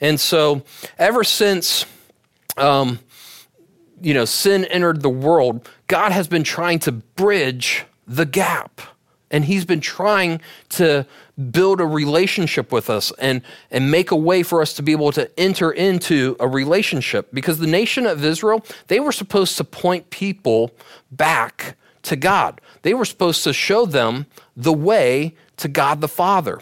And 0.00 0.20
so, 0.20 0.62
ever 0.96 1.24
since, 1.24 1.84
um, 2.56 3.00
you 4.00 4.14
know, 4.14 4.24
sin 4.24 4.64
entered 4.66 5.02
the 5.02 5.08
world, 5.08 5.68
God 5.88 6.12
has 6.12 6.28
been 6.28 6.44
trying 6.44 6.78
to 6.80 6.92
bridge 6.92 7.84
the 8.06 8.26
gap. 8.26 8.80
And 9.30 9.44
he's 9.44 9.64
been 9.64 9.80
trying 9.80 10.40
to 10.70 11.06
build 11.50 11.80
a 11.80 11.86
relationship 11.86 12.72
with 12.72 12.88
us 12.88 13.12
and, 13.18 13.42
and 13.70 13.90
make 13.90 14.10
a 14.10 14.16
way 14.16 14.42
for 14.42 14.62
us 14.62 14.72
to 14.74 14.82
be 14.82 14.92
able 14.92 15.12
to 15.12 15.30
enter 15.38 15.70
into 15.70 16.36
a 16.40 16.48
relationship. 16.48 17.28
Because 17.32 17.58
the 17.58 17.66
nation 17.66 18.06
of 18.06 18.24
Israel, 18.24 18.64
they 18.86 19.00
were 19.00 19.12
supposed 19.12 19.56
to 19.58 19.64
point 19.64 20.10
people 20.10 20.72
back 21.10 21.76
to 22.02 22.16
God. 22.16 22.60
They 22.82 22.94
were 22.94 23.04
supposed 23.04 23.44
to 23.44 23.52
show 23.52 23.84
them 23.84 24.26
the 24.56 24.72
way 24.72 25.34
to 25.58 25.68
God 25.68 26.00
the 26.00 26.08
Father. 26.08 26.60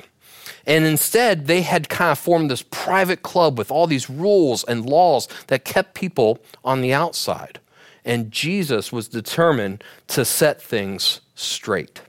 And 0.67 0.85
instead, 0.85 1.47
they 1.47 1.63
had 1.63 1.89
kind 1.89 2.11
of 2.11 2.19
formed 2.19 2.51
this 2.51 2.63
private 2.63 3.23
club 3.23 3.57
with 3.57 3.71
all 3.71 3.87
these 3.87 4.11
rules 4.11 4.65
and 4.65 4.85
laws 4.85 5.29
that 5.47 5.65
kept 5.65 5.95
people 5.95 6.41
on 6.65 6.81
the 6.81 6.93
outside. 6.93 7.61
And 8.05 8.33
Jesus 8.33 8.93
was 8.93 9.09
determined 9.09 9.85
to 10.09 10.25
set 10.25 10.61
things 10.61 11.21
straight. 11.35 12.01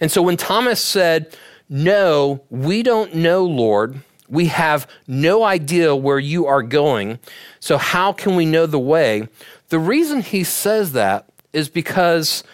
And 0.00 0.10
so 0.10 0.22
when 0.22 0.36
Thomas 0.36 0.80
said, 0.80 1.36
No, 1.68 2.42
we 2.50 2.82
don't 2.82 3.14
know, 3.14 3.44
Lord, 3.44 4.00
we 4.28 4.46
have 4.46 4.88
no 5.06 5.42
idea 5.42 5.94
where 5.94 6.18
you 6.18 6.46
are 6.46 6.62
going, 6.62 7.18
so 7.58 7.76
how 7.76 8.12
can 8.12 8.36
we 8.36 8.46
know 8.46 8.66
the 8.66 8.78
way? 8.78 9.28
The 9.68 9.78
reason 9.78 10.20
he 10.20 10.44
says 10.44 10.92
that 10.92 11.28
is 11.52 11.68
because 11.68 12.44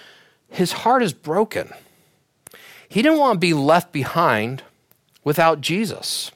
his 0.49 0.73
heart 0.73 1.03
is 1.03 1.13
broken. 1.13 1.71
He 2.89 3.03
didn't 3.03 3.19
want 3.19 3.37
to 3.37 3.41
be 3.41 3.55
left 3.55 3.93
behind 3.93 4.63
without 5.23 5.61
Jesus, 5.61 6.31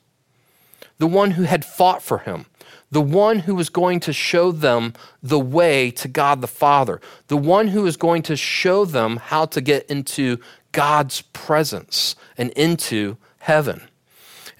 the 0.98 1.06
one 1.06 1.32
who 1.32 1.44
had 1.44 1.64
fought 1.64 2.02
for 2.02 2.18
him, 2.18 2.46
the 2.90 3.00
one 3.00 3.40
who 3.40 3.54
was 3.54 3.70
going 3.70 4.00
to 4.00 4.12
show 4.12 4.52
them 4.52 4.92
the 5.22 5.38
way 5.38 5.90
to 5.92 6.08
God 6.08 6.40
the 6.40 6.48
Father, 6.48 7.00
the 7.28 7.36
one 7.36 7.68
who 7.68 7.82
was 7.82 7.96
going 7.96 8.22
to 8.22 8.36
show 8.36 8.84
them 8.84 9.16
how 9.16 9.46
to 9.46 9.60
get 9.60 9.88
into 9.88 10.38
God's 10.72 11.22
presence 11.22 12.16
and 12.38 12.50
into 12.50 13.16
heaven. 13.38 13.82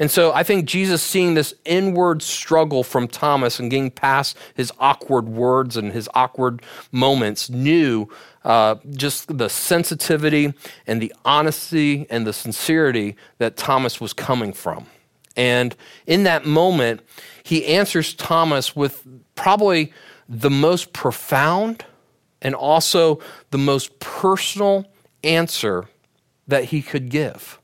And 0.01 0.11
so 0.11 0.33
I 0.33 0.45
think 0.45 0.65
Jesus 0.65 1.03
seeing 1.03 1.35
this 1.35 1.53
inward 1.67 2.23
struggle 2.23 2.83
from 2.83 3.07
Thomas 3.07 3.61
and 3.61 3.71
getting 3.71 3.91
past 3.91 4.35
his 4.55 4.73
awkward 4.79 5.29
words 5.29 5.77
and 5.77 5.93
his 5.93 6.09
awkward 6.15 6.63
moments 6.91 7.51
knew 7.51 8.09
uh, 8.43 8.77
just 8.93 9.37
the 9.37 9.51
sensitivity 9.51 10.55
and 10.87 11.03
the 11.03 11.13
honesty 11.27 12.07
and 12.09 12.27
the 12.27 12.33
sincerity 12.33 13.15
that 13.37 13.59
Thomas 13.59 14.01
was 14.01 14.15
coming 14.15 14.55
from. 14.55 14.87
And 15.37 15.77
in 16.07 16.23
that 16.25 16.47
moment, 16.47 17.03
he 17.43 17.67
answers 17.67 18.15
Thomas 18.15 18.75
with 18.75 19.07
probably 19.35 19.93
the 20.31 20.51
most 20.51 20.95
profound 20.95 21.85
and 22.41 22.55
also 22.55 23.21
the 23.51 23.59
most 23.59 23.99
personal 24.01 24.87
answer 25.23 25.89
that 26.47 26.65
he 26.65 26.83
could 26.83 27.09
give. 27.09 27.59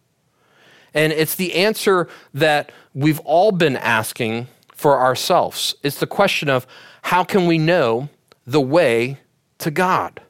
And 0.94 1.12
it's 1.12 1.34
the 1.34 1.54
answer 1.54 2.08
that 2.32 2.72
we've 2.94 3.20
all 3.20 3.52
been 3.52 3.76
asking 3.76 4.48
for 4.74 4.98
ourselves. 4.98 5.74
It's 5.82 6.00
the 6.00 6.06
question 6.06 6.48
of 6.48 6.66
how 7.02 7.24
can 7.24 7.46
we 7.46 7.58
know 7.58 8.08
the 8.46 8.60
way 8.60 9.18
to 9.58 9.70
God? 9.70 10.22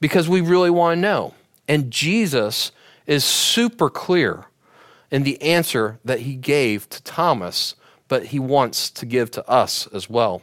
Because 0.00 0.28
we 0.28 0.40
really 0.40 0.70
want 0.70 0.96
to 0.96 1.00
know. 1.00 1.34
And 1.68 1.90
Jesus 1.90 2.72
is 3.06 3.24
super 3.24 3.88
clear 3.88 4.46
in 5.10 5.22
the 5.22 5.40
answer 5.40 6.00
that 6.04 6.20
he 6.20 6.34
gave 6.34 6.88
to 6.90 7.02
Thomas, 7.02 7.76
but 8.08 8.26
he 8.26 8.38
wants 8.38 8.90
to 8.90 9.06
give 9.06 9.30
to 9.32 9.48
us 9.48 9.86
as 9.88 10.10
well. 10.10 10.42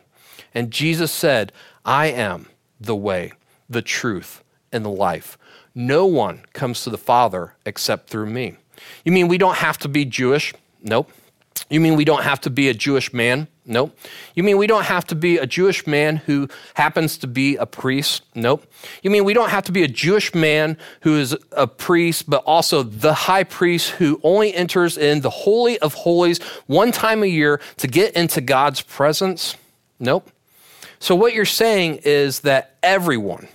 And 0.54 0.72
Jesus 0.72 1.12
said, 1.12 1.52
I 1.84 2.08
am 2.08 2.48
the 2.80 2.96
way, 2.96 3.34
the 3.70 3.82
truth, 3.82 4.44
and 4.72 4.86
the 4.86 4.90
life. 4.90 5.38
No 5.76 6.06
one 6.06 6.44
comes 6.54 6.84
to 6.84 6.90
the 6.90 6.98
Father 6.98 7.56
except 7.66 8.10
through 8.10 8.28
me. 8.28 8.56
You 9.04 9.12
mean 9.12 9.28
we 9.28 9.38
don't 9.38 9.58
have 9.58 9.78
to 9.80 9.88
be 9.88 10.06
Jewish? 10.06 10.54
Nope. 10.82 11.12
You 11.70 11.80
mean 11.80 11.96
we 11.96 12.06
don't 12.06 12.24
have 12.24 12.42
to 12.42 12.50
be 12.50 12.70
a 12.70 12.74
Jewish 12.74 13.14
man? 13.14 13.48
Nope. 13.66 13.96
You 14.34 14.42
mean 14.44 14.58
we 14.58 14.66
don't 14.66 14.86
have 14.86 15.06
to 15.08 15.16
be 15.16 15.38
a 15.38 15.46
Jewish 15.46 15.86
man 15.86 16.18
who 16.18 16.48
happens 16.74 17.18
to 17.20 17.28
be 17.28 17.56
a 17.58 17.66
priest? 17.68 18.24
Nope. 18.34 18.66
You 19.04 19.12
mean 19.12 19.26
we 19.26 19.34
don't 19.34 19.50
have 19.50 19.66
to 19.66 19.72
be 19.72 19.84
a 19.84 19.88
Jewish 19.88 20.34
man 20.34 20.78
who 21.02 21.18
is 21.18 21.38
a 21.52 21.68
priest, 21.68 22.28
but 22.28 22.44
also 22.46 22.82
the 22.82 23.14
high 23.14 23.44
priest 23.44 23.92
who 23.92 24.20
only 24.24 24.54
enters 24.56 24.98
in 24.98 25.22
the 25.22 25.30
Holy 25.30 25.78
of 25.80 25.94
Holies 25.94 26.42
one 26.66 26.92
time 26.92 27.22
a 27.22 27.28
year 27.28 27.62
to 27.78 27.88
get 27.88 28.16
into 28.16 28.42
God's 28.42 28.82
presence? 28.82 29.56
Nope. 30.00 30.32
So 31.00 31.14
what 31.14 31.34
you're 31.34 31.46
saying 31.46 32.02
is 32.04 32.40
that 32.42 32.76
everyone, 32.82 33.48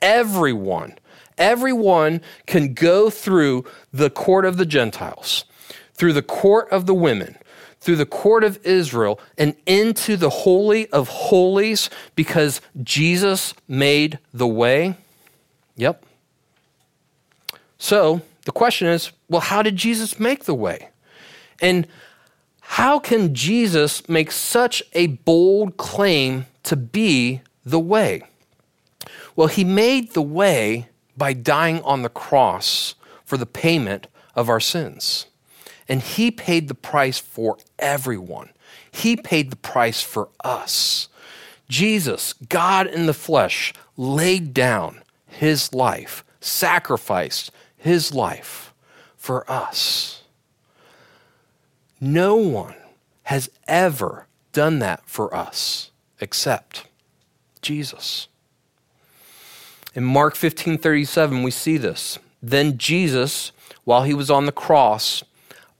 everyone, 0.00 0.98
everyone 1.40 2.20
can 2.46 2.74
go 2.74 3.10
through 3.10 3.64
the 3.92 4.10
court 4.10 4.44
of 4.44 4.58
the 4.58 4.66
Gentiles, 4.66 5.44
through 5.94 6.12
the 6.12 6.22
court 6.22 6.68
of 6.70 6.86
the 6.86 6.94
women, 6.94 7.36
through 7.80 7.96
the 7.96 8.06
court 8.06 8.44
of 8.44 8.64
Israel, 8.64 9.18
and 9.36 9.56
into 9.66 10.16
the 10.16 10.30
Holy 10.30 10.86
of 10.90 11.08
Holies 11.08 11.90
because 12.14 12.60
Jesus 12.82 13.54
made 13.66 14.18
the 14.32 14.46
way? 14.46 14.96
Yep. 15.76 16.04
So 17.78 18.20
the 18.44 18.52
question 18.52 18.86
is 18.86 19.10
well, 19.28 19.40
how 19.40 19.62
did 19.62 19.76
Jesus 19.76 20.20
make 20.20 20.44
the 20.44 20.54
way? 20.54 20.90
And 21.62 21.86
how 22.60 22.98
can 22.98 23.34
Jesus 23.34 24.08
make 24.08 24.30
such 24.30 24.82
a 24.92 25.08
bold 25.08 25.76
claim 25.76 26.46
to 26.64 26.76
be 26.76 27.40
the 27.64 27.80
way? 27.80 28.22
Well, 29.34 29.48
he 29.48 29.64
made 29.64 30.12
the 30.12 30.22
way 30.22 30.89
by 31.20 31.34
dying 31.34 31.82
on 31.82 32.00
the 32.00 32.08
cross 32.08 32.94
for 33.26 33.36
the 33.36 33.44
payment 33.44 34.06
of 34.34 34.48
our 34.48 34.58
sins. 34.58 35.26
And 35.86 36.00
he 36.00 36.30
paid 36.30 36.66
the 36.66 36.74
price 36.74 37.18
for 37.18 37.58
everyone. 37.78 38.48
He 38.90 39.16
paid 39.16 39.50
the 39.50 39.56
price 39.56 40.00
for 40.00 40.30
us. 40.42 41.08
Jesus, 41.68 42.32
God 42.32 42.86
in 42.86 43.04
the 43.04 43.12
flesh, 43.12 43.74
laid 43.98 44.54
down 44.54 45.02
his 45.26 45.74
life, 45.74 46.24
sacrificed 46.40 47.50
his 47.76 48.14
life 48.14 48.72
for 49.14 49.48
us. 49.50 50.22
No 52.00 52.36
one 52.36 52.76
has 53.24 53.50
ever 53.68 54.26
done 54.54 54.78
that 54.78 55.02
for 55.04 55.34
us 55.34 55.90
except 56.18 56.86
Jesus. 57.60 58.28
In 59.94 60.04
Mark 60.04 60.36
15 60.36 60.78
37, 60.78 61.42
we 61.42 61.50
see 61.50 61.76
this. 61.76 62.18
Then 62.42 62.78
Jesus, 62.78 63.52
while 63.84 64.04
he 64.04 64.14
was 64.14 64.30
on 64.30 64.46
the 64.46 64.52
cross, 64.52 65.24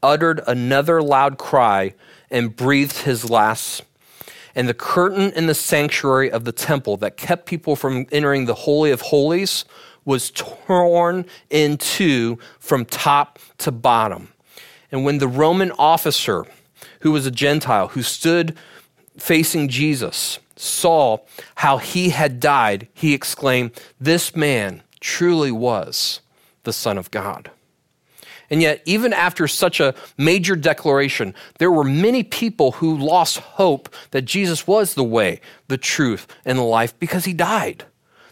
uttered 0.03 0.41
another 0.47 1.01
loud 1.03 1.39
cry 1.39 1.95
and 2.31 2.55
breathed 2.55 2.99
his 2.99 3.31
last. 3.31 3.83
And 4.55 4.69
the 4.69 4.75
curtain 4.75 5.33
in 5.33 5.47
the 5.47 5.55
sanctuary 5.55 6.31
of 6.31 6.45
the 6.45 6.53
temple 6.53 6.97
that 6.99 7.17
kept 7.17 7.47
people 7.47 7.77
from 7.77 8.07
entering 8.11 8.47
the 8.47 8.55
Holy 8.55 8.91
of 8.91 9.01
Holies 9.01 9.65
was 10.05 10.33
torn 10.33 11.25
in 11.51 11.77
two 11.77 12.39
from 12.59 12.85
top 12.85 13.39
to 13.59 13.71
bottom. 13.71 14.33
And 14.91 15.05
when 15.05 15.19
the 15.19 15.29
Roman 15.29 15.71
officer, 15.73 16.45
who 17.01 17.13
was 17.13 17.27
a 17.27 17.31
Gentile, 17.31 17.89
who 17.89 18.03
stood 18.03 18.57
facing 19.17 19.69
Jesus, 19.69 20.41
saw 20.61 21.19
how 21.57 21.79
he 21.79 22.11
had 22.11 22.41
died, 22.41 22.89
he 22.93 23.15
exclaimed, 23.15 23.73
This 24.01 24.37
man 24.37 24.83
truly 25.01 25.51
was 25.51 26.21
the 26.65 26.73
Son 26.73 26.99
of 26.99 27.11
God. 27.11 27.51
And 28.51 28.61
yet, 28.61 28.83
even 28.85 29.13
after 29.13 29.47
such 29.47 29.79
a 29.79 29.95
major 30.19 30.57
declaration, 30.57 31.35
there 31.59 31.71
were 31.71 31.85
many 31.85 32.25
people 32.25 32.73
who 32.73 32.99
lost 32.99 33.39
hope 33.39 33.89
that 34.11 34.23
Jesus 34.23 34.67
was 34.67 34.95
the 34.95 35.05
way, 35.05 35.41
the 35.69 35.79
truth, 35.79 36.27
and 36.45 36.59
the 36.59 36.63
life 36.63 36.99
because 36.99 37.25
he 37.25 37.33
died. 37.33 37.85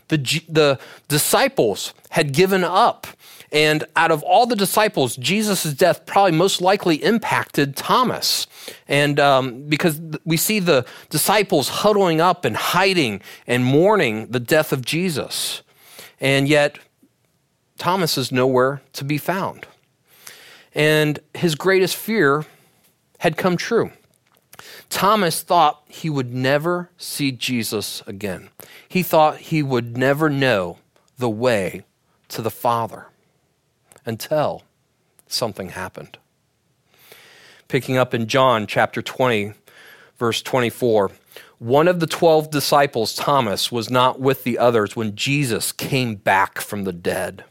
The, 0.08 0.18
the 0.48 0.80
disciples 1.06 1.94
had 2.10 2.32
given 2.32 2.64
up 2.64 3.06
and 3.50 3.84
out 3.96 4.10
of 4.10 4.22
all 4.22 4.46
the 4.46 4.56
disciples, 4.56 5.16
Jesus' 5.16 5.72
death 5.72 6.04
probably 6.04 6.32
most 6.32 6.60
likely 6.60 6.96
impacted 6.96 7.76
Thomas. 7.76 8.46
And 8.86 9.18
um, 9.18 9.62
because 9.62 10.00
we 10.24 10.36
see 10.36 10.58
the 10.58 10.84
disciples 11.08 11.68
huddling 11.68 12.20
up 12.20 12.44
and 12.44 12.56
hiding 12.56 13.22
and 13.46 13.64
mourning 13.64 14.26
the 14.28 14.40
death 14.40 14.72
of 14.72 14.84
Jesus. 14.84 15.62
And 16.20 16.48
yet, 16.48 16.78
Thomas 17.78 18.18
is 18.18 18.30
nowhere 18.30 18.82
to 18.94 19.04
be 19.04 19.18
found. 19.18 19.66
And 20.74 21.18
his 21.32 21.54
greatest 21.54 21.96
fear 21.96 22.44
had 23.18 23.36
come 23.36 23.56
true. 23.56 23.92
Thomas 24.90 25.42
thought 25.42 25.82
he 25.88 26.10
would 26.10 26.34
never 26.34 26.90
see 26.98 27.32
Jesus 27.32 28.02
again. 28.06 28.50
He 28.88 29.02
thought 29.02 29.38
he 29.38 29.62
would 29.62 29.96
never 29.96 30.28
know 30.28 30.78
the 31.16 31.30
way 31.30 31.84
to 32.28 32.42
the 32.42 32.50
Father 32.50 33.06
until 34.08 34.62
something 35.26 35.68
happened. 35.68 36.16
Picking 37.68 37.98
up 37.98 38.14
in 38.14 38.26
John 38.26 38.66
chapter 38.66 39.02
20, 39.02 39.52
verse 40.16 40.40
24. 40.40 41.10
One 41.58 41.86
of 41.86 42.00
the 42.00 42.06
12 42.06 42.50
disciples, 42.50 43.14
Thomas, 43.14 43.70
was 43.70 43.90
not 43.90 44.18
with 44.18 44.44
the 44.44 44.56
others 44.58 44.96
when 44.96 45.14
Jesus 45.14 45.72
came 45.72 46.14
back 46.14 46.58
from 46.60 46.84
the 46.84 46.92
dead. 46.92 47.44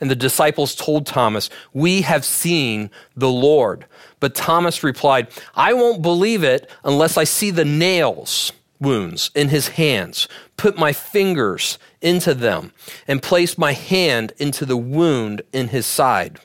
And 0.00 0.10
the 0.10 0.16
disciples 0.16 0.74
told 0.74 1.06
Thomas, 1.06 1.48
We 1.72 2.00
have 2.02 2.24
seen 2.24 2.90
the 3.14 3.30
Lord. 3.30 3.86
But 4.18 4.34
Thomas 4.34 4.82
replied, 4.82 5.28
I 5.54 5.74
won't 5.74 6.02
believe 6.02 6.42
it 6.42 6.68
unless 6.82 7.16
I 7.16 7.22
see 7.22 7.52
the 7.52 7.64
nails 7.64 8.50
wounds 8.82 9.30
in 9.34 9.48
his 9.48 9.68
hands, 9.68 10.28
put 10.56 10.76
my 10.76 10.92
fingers 10.92 11.78
into 12.00 12.34
them, 12.34 12.72
and 13.08 13.22
place 13.22 13.56
my 13.56 13.72
hand 13.72 14.32
into 14.38 14.66
the 14.66 14.76
wound 14.76 15.42
in 15.52 15.68
his 15.68 15.86
side. 15.86 16.40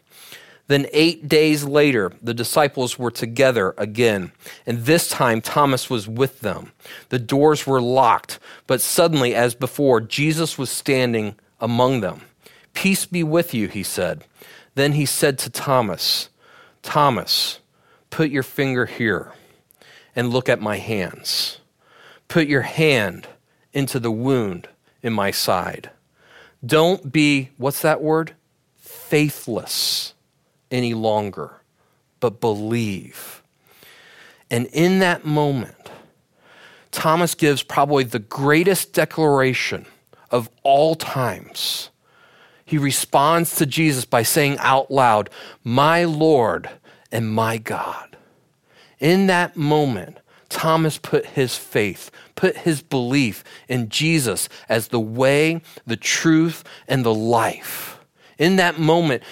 Then, 0.68 0.88
eight 0.92 1.30
days 1.30 1.64
later, 1.64 2.12
the 2.22 2.34
disciples 2.34 3.00
were 3.00 3.12
together 3.12 3.74
again, 3.78 4.34
and 4.66 4.80
this 4.80 5.10
time 5.10 5.40
Thomas 5.40 5.90
was 5.90 6.08
with 6.08 6.42
them. 6.42 6.74
The 7.10 7.20
doors 7.20 7.66
were 7.66 7.82
locked, 7.82 8.40
but 8.68 8.82
suddenly, 8.82 9.34
as 9.34 9.56
before, 9.56 10.02
Jesus 10.02 10.58
was 10.58 10.70
standing 10.70 11.36
among 11.62 12.02
them. 12.02 12.22
Peace 12.74 13.06
be 13.06 13.24
with 13.24 13.54
you, 13.54 13.70
he 13.70 13.82
said. 13.82 14.26
Then 14.76 14.92
he 14.92 15.06
said 15.06 15.40
to 15.40 15.50
Thomas, 15.50 16.30
Thomas, 16.84 17.60
put 18.10 18.30
your 18.30 18.44
finger 18.44 18.86
here 18.86 19.32
and 20.16 20.30
look 20.30 20.50
at 20.50 20.62
my 20.62 20.78
hands 20.78 21.60
Put 22.28 22.48
your 22.48 22.64
hand 22.64 23.28
into 23.74 24.00
the 24.00 24.12
wound 24.12 24.68
in 25.02 25.14
my 25.14 25.32
side. 25.32 25.92
Don't 26.66 27.12
be, 27.12 27.50
what's 27.58 27.82
that 27.82 28.02
word? 28.02 28.34
Faithless 28.78 30.14
any 30.72 30.94
longer, 30.94 31.62
but 32.20 32.42
believe. 32.42 33.44
And 34.50 34.68
in 34.68 35.00
that 35.00 35.26
moment, 35.26 35.92
Thomas 36.92 37.36
gives 37.36 37.64
probably 37.64 38.04
the 38.04 38.20
greatest 38.20 38.94
declaration 38.94 39.86
of 40.32 40.50
all 40.64 40.96
times. 40.96 41.90
He 42.66 42.78
responds 42.78 43.56
to 43.58 43.66
Jesus 43.66 44.04
by 44.04 44.24
saying 44.24 44.58
out 44.60 44.92
loud, 44.92 45.30
My 45.64 46.04
Lord 46.04 46.70
and 47.12 47.32
my 47.32 47.58
God. 47.58 48.18
In 49.00 49.28
that 49.28 49.56
moment, 49.56 50.20
Thomas 50.50 50.98
put 50.98 51.26
his 51.26 51.56
faith, 51.56 52.12
put 52.36 52.58
his 52.58 52.82
belief 52.82 53.44
in 53.68 53.90
Jesus 53.90 54.50
as 54.70 54.90
the 54.90 55.00
way, 55.00 55.62
the 55.86 55.98
truth, 55.98 56.64
and 56.88 57.04
the 57.04 57.14
life. 57.14 58.00
In 58.38 58.56
that 58.58 58.80
moment, 58.80 59.24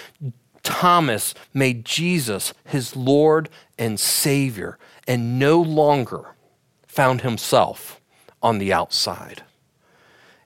Thomas 0.62 1.34
made 1.54 1.84
Jesus 1.84 2.52
his 2.64 2.96
Lord 2.96 3.48
and 3.78 4.00
Savior 4.00 4.78
and 5.06 5.38
no 5.38 5.60
longer 5.60 6.34
found 6.86 7.20
himself 7.20 8.00
on 8.42 8.58
the 8.58 8.72
outside. 8.72 9.42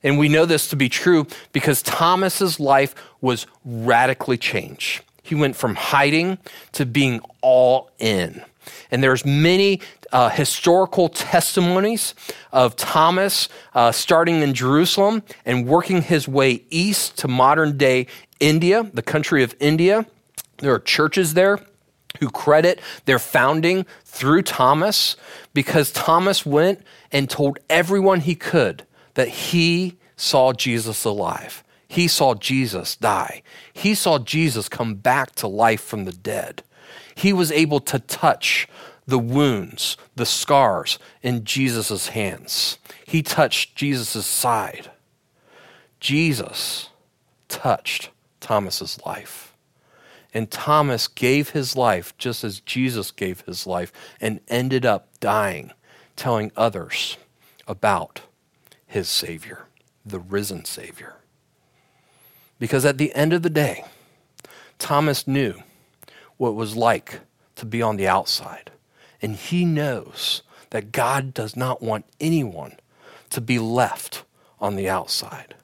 And 0.03 0.19
we 0.19 0.29
know 0.29 0.47
this 0.47 0.69
to 0.69 0.77
be 0.77 0.89
true 0.89 1.27
because 1.53 1.83
Thomas's 1.83 2.59
life 2.59 2.95
was 3.21 3.47
radically 3.65 4.39
changed. 4.39 5.03
He 5.23 5.35
went 5.35 5.57
from 5.57 5.75
hiding 5.75 6.39
to 6.73 6.87
being 6.87 7.21
all 7.41 7.91
in. 7.99 8.43
And 8.91 9.03
there's 9.03 9.25
many 9.25 9.81
uh, 10.13 10.29
historical 10.29 11.09
testimonies 11.09 12.15
of 12.53 12.77
Thomas 12.77 13.49
uh, 13.75 13.93
starting 13.93 14.43
in 14.43 14.55
Jerusalem 14.55 15.23
and 15.45 15.67
working 15.67 16.03
his 16.03 16.27
way 16.27 16.65
east 16.71 17.19
to 17.19 17.29
modern 17.29 17.77
day 17.77 18.07
India, 18.41 18.91
the 18.95 19.03
country 19.03 19.43
of 19.43 19.55
India. 19.61 20.07
There 20.59 20.75
are 20.75 20.81
churches 20.81 21.35
there 21.35 21.61
who 22.19 22.29
credit 22.31 22.81
their 23.05 23.19
founding 23.19 23.87
through 24.05 24.43
Thomas 24.43 25.17
because 25.55 25.93
Thomas 25.93 26.45
went 26.45 26.83
and 27.13 27.31
told 27.31 27.59
everyone 27.69 28.21
he 28.21 28.35
could 28.35 28.85
that 29.15 29.29
he 29.29 29.99
saw 30.17 30.53
Jesus 30.53 31.05
alive. 31.05 31.65
He 31.89 32.09
saw 32.09 32.35
Jesus 32.35 32.97
die. 32.97 33.43
He 33.73 33.95
saw 33.95 34.19
Jesus 34.19 34.69
come 34.69 34.95
back 34.95 35.35
to 35.37 35.49
life 35.49 35.81
from 35.81 36.05
the 36.05 36.13
dead. 36.13 36.63
He 37.15 37.33
was 37.33 37.51
able 37.51 37.81
to 37.81 37.99
touch 37.99 38.69
the 39.11 39.19
wounds, 39.19 39.97
the 40.17 40.27
scars 40.27 40.99
in 41.23 41.45
Jesus' 41.45 42.09
hands. 42.09 42.79
He 43.07 43.23
touched 43.23 43.77
Jesus' 43.77 44.27
side. 44.27 44.91
Jesus 45.99 46.89
touched 47.49 48.11
Thomas's 48.41 48.99
life. 49.05 49.55
And 50.33 50.51
Thomas 50.51 51.09
gave 51.09 51.51
his 51.51 51.77
life 51.77 52.17
just 52.17 52.45
as 52.45 52.61
Jesus 52.61 53.11
gave 53.11 53.41
his 53.43 53.67
life 53.67 53.93
and 54.21 54.41
ended 54.49 54.87
up 54.87 55.09
dying, 55.19 55.73
telling 56.15 56.53
others 56.57 57.17
about 57.67 58.23
his 58.87 59.09
Savior, 59.09 59.67
the 60.07 60.21
risen 60.21 60.65
Savior. 60.65 61.17
Because 62.59 62.85
at 62.85 62.99
the 62.99 63.13
end 63.15 63.33
of 63.33 63.43
the 63.43 63.51
day, 63.51 63.85
Thomas 64.79 65.27
knew 65.27 65.55
what 66.37 66.51
it 66.51 66.55
was 66.55 66.77
like 66.77 67.21
to 67.57 67.67
be 67.67 67.83
on 67.83 67.97
the 67.97 68.07
outside. 68.09 68.71
And 69.23 69.37
he 69.37 69.65
knows 69.65 70.43
that 70.71 70.93
God 70.93 71.35
does 71.35 71.57
not 71.57 71.83
want 71.83 72.05
anyone 72.21 72.77
to 73.31 73.41
be 73.41 73.59
left 73.59 74.25
on 74.61 74.77
the 74.77 74.89
outside. 74.89 75.55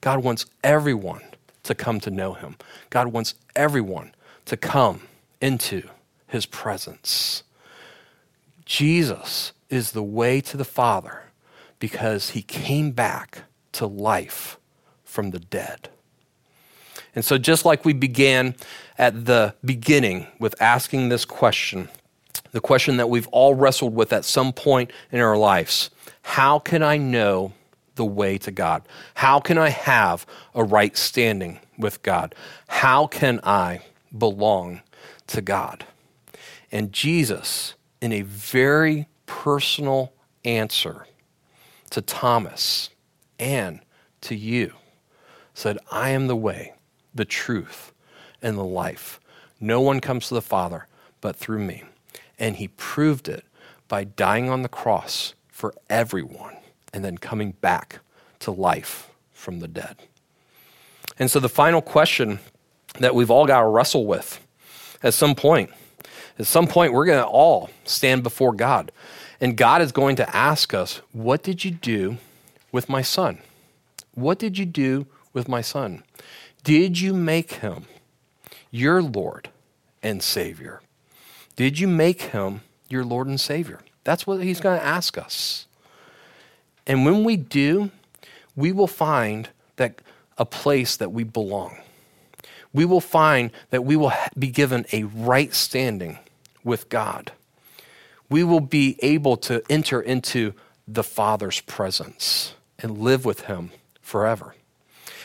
God 0.00 0.22
wants 0.24 0.46
everyone 0.64 1.22
to 1.64 1.74
come 1.74 2.00
to 2.00 2.10
know 2.10 2.34
him. 2.34 2.56
God 2.88 3.08
wants 3.08 3.34
everyone 3.54 4.14
to 4.46 4.56
come 4.56 5.02
into 5.40 5.82
his 6.26 6.46
presence. 6.46 7.42
Jesus 8.64 9.52
is 9.68 9.92
the 9.92 10.02
way 10.02 10.40
to 10.40 10.56
the 10.56 10.64
Father 10.64 11.24
because 11.78 12.30
he 12.30 12.42
came 12.42 12.92
back 12.92 13.42
to 13.72 13.86
life 13.86 14.58
from 15.04 15.30
the 15.30 15.38
dead. 15.40 15.88
And 17.14 17.24
so, 17.24 17.38
just 17.38 17.64
like 17.64 17.84
we 17.84 17.92
began 17.92 18.54
at 18.96 19.24
the 19.24 19.54
beginning 19.64 20.28
with 20.38 20.60
asking 20.62 21.08
this 21.08 21.24
question, 21.24 21.88
the 22.52 22.60
question 22.60 22.96
that 22.96 23.08
we've 23.08 23.28
all 23.28 23.54
wrestled 23.54 23.94
with 23.94 24.12
at 24.12 24.24
some 24.24 24.52
point 24.52 24.92
in 25.12 25.20
our 25.20 25.36
lives 25.36 25.90
how 26.22 26.58
can 26.58 26.82
I 26.82 26.96
know 26.96 27.52
the 27.94 28.04
way 28.04 28.38
to 28.38 28.50
God? 28.50 28.82
How 29.14 29.40
can 29.40 29.58
I 29.58 29.70
have 29.70 30.26
a 30.54 30.62
right 30.62 30.96
standing 30.96 31.60
with 31.78 32.02
God? 32.02 32.34
How 32.68 33.06
can 33.06 33.40
I 33.42 33.80
belong 34.16 34.80
to 35.28 35.40
God? 35.40 35.84
And 36.72 36.92
Jesus, 36.92 37.74
in 38.00 38.12
a 38.12 38.22
very 38.22 39.06
personal 39.26 40.12
answer 40.44 41.06
to 41.90 42.00
Thomas 42.00 42.90
and 43.38 43.80
to 44.22 44.34
you, 44.34 44.72
said, 45.54 45.78
I 45.90 46.10
am 46.10 46.26
the 46.26 46.36
way, 46.36 46.74
the 47.14 47.24
truth, 47.24 47.92
and 48.40 48.56
the 48.56 48.64
life. 48.64 49.20
No 49.60 49.80
one 49.80 50.00
comes 50.00 50.28
to 50.28 50.34
the 50.34 50.42
Father 50.42 50.86
but 51.20 51.36
through 51.36 51.58
me. 51.58 51.84
And 52.40 52.56
he 52.56 52.68
proved 52.68 53.28
it 53.28 53.44
by 53.86 54.02
dying 54.02 54.50
on 54.50 54.62
the 54.62 54.68
cross 54.68 55.34
for 55.48 55.72
everyone 55.88 56.56
and 56.92 57.04
then 57.04 57.18
coming 57.18 57.52
back 57.52 58.00
to 58.40 58.50
life 58.50 59.10
from 59.32 59.60
the 59.60 59.68
dead. 59.68 59.96
And 61.18 61.30
so 61.30 61.38
the 61.38 61.48
final 61.48 61.82
question 61.82 62.40
that 62.98 63.14
we've 63.14 63.30
all 63.30 63.46
got 63.46 63.60
to 63.60 63.66
wrestle 63.66 64.06
with 64.06 64.44
at 65.02 65.14
some 65.14 65.34
point, 65.34 65.70
at 66.38 66.46
some 66.46 66.66
point, 66.66 66.92
we're 66.92 67.04
going 67.04 67.22
to 67.22 67.28
all 67.28 67.70
stand 67.84 68.22
before 68.22 68.54
God. 68.54 68.90
And 69.40 69.56
God 69.56 69.82
is 69.82 69.92
going 69.92 70.16
to 70.16 70.36
ask 70.36 70.72
us, 70.72 71.02
What 71.12 71.42
did 71.42 71.64
you 71.64 71.70
do 71.70 72.18
with 72.72 72.88
my 72.88 73.02
son? 73.02 73.38
What 74.14 74.38
did 74.38 74.58
you 74.58 74.66
do 74.66 75.06
with 75.32 75.48
my 75.48 75.60
son? 75.60 76.02
Did 76.64 77.00
you 77.00 77.14
make 77.14 77.54
him 77.54 77.84
your 78.70 79.02
Lord 79.02 79.50
and 80.02 80.22
Savior? 80.22 80.80
Did 81.56 81.78
you 81.78 81.88
make 81.88 82.22
him 82.22 82.62
your 82.88 83.04
Lord 83.04 83.26
and 83.26 83.40
Savior? 83.40 83.80
That's 84.04 84.26
what 84.26 84.42
he's 84.42 84.60
going 84.60 84.78
to 84.78 84.84
ask 84.84 85.18
us. 85.18 85.66
And 86.86 87.04
when 87.04 87.24
we 87.24 87.36
do, 87.36 87.90
we 88.56 88.72
will 88.72 88.86
find 88.86 89.48
that 89.76 90.00
a 90.38 90.44
place 90.44 90.96
that 90.96 91.12
we 91.12 91.22
belong. 91.22 91.78
We 92.72 92.84
will 92.84 93.00
find 93.00 93.50
that 93.70 93.84
we 93.84 93.96
will 93.96 94.12
be 94.38 94.48
given 94.48 94.86
a 94.92 95.04
right 95.04 95.52
standing 95.54 96.18
with 96.64 96.88
God. 96.88 97.32
We 98.28 98.44
will 98.44 98.60
be 98.60 98.96
able 99.00 99.36
to 99.38 99.62
enter 99.68 100.00
into 100.00 100.54
the 100.86 101.02
Father's 101.02 101.60
presence 101.60 102.54
and 102.78 102.98
live 102.98 103.24
with 103.24 103.42
him 103.42 103.70
forever. 104.00 104.54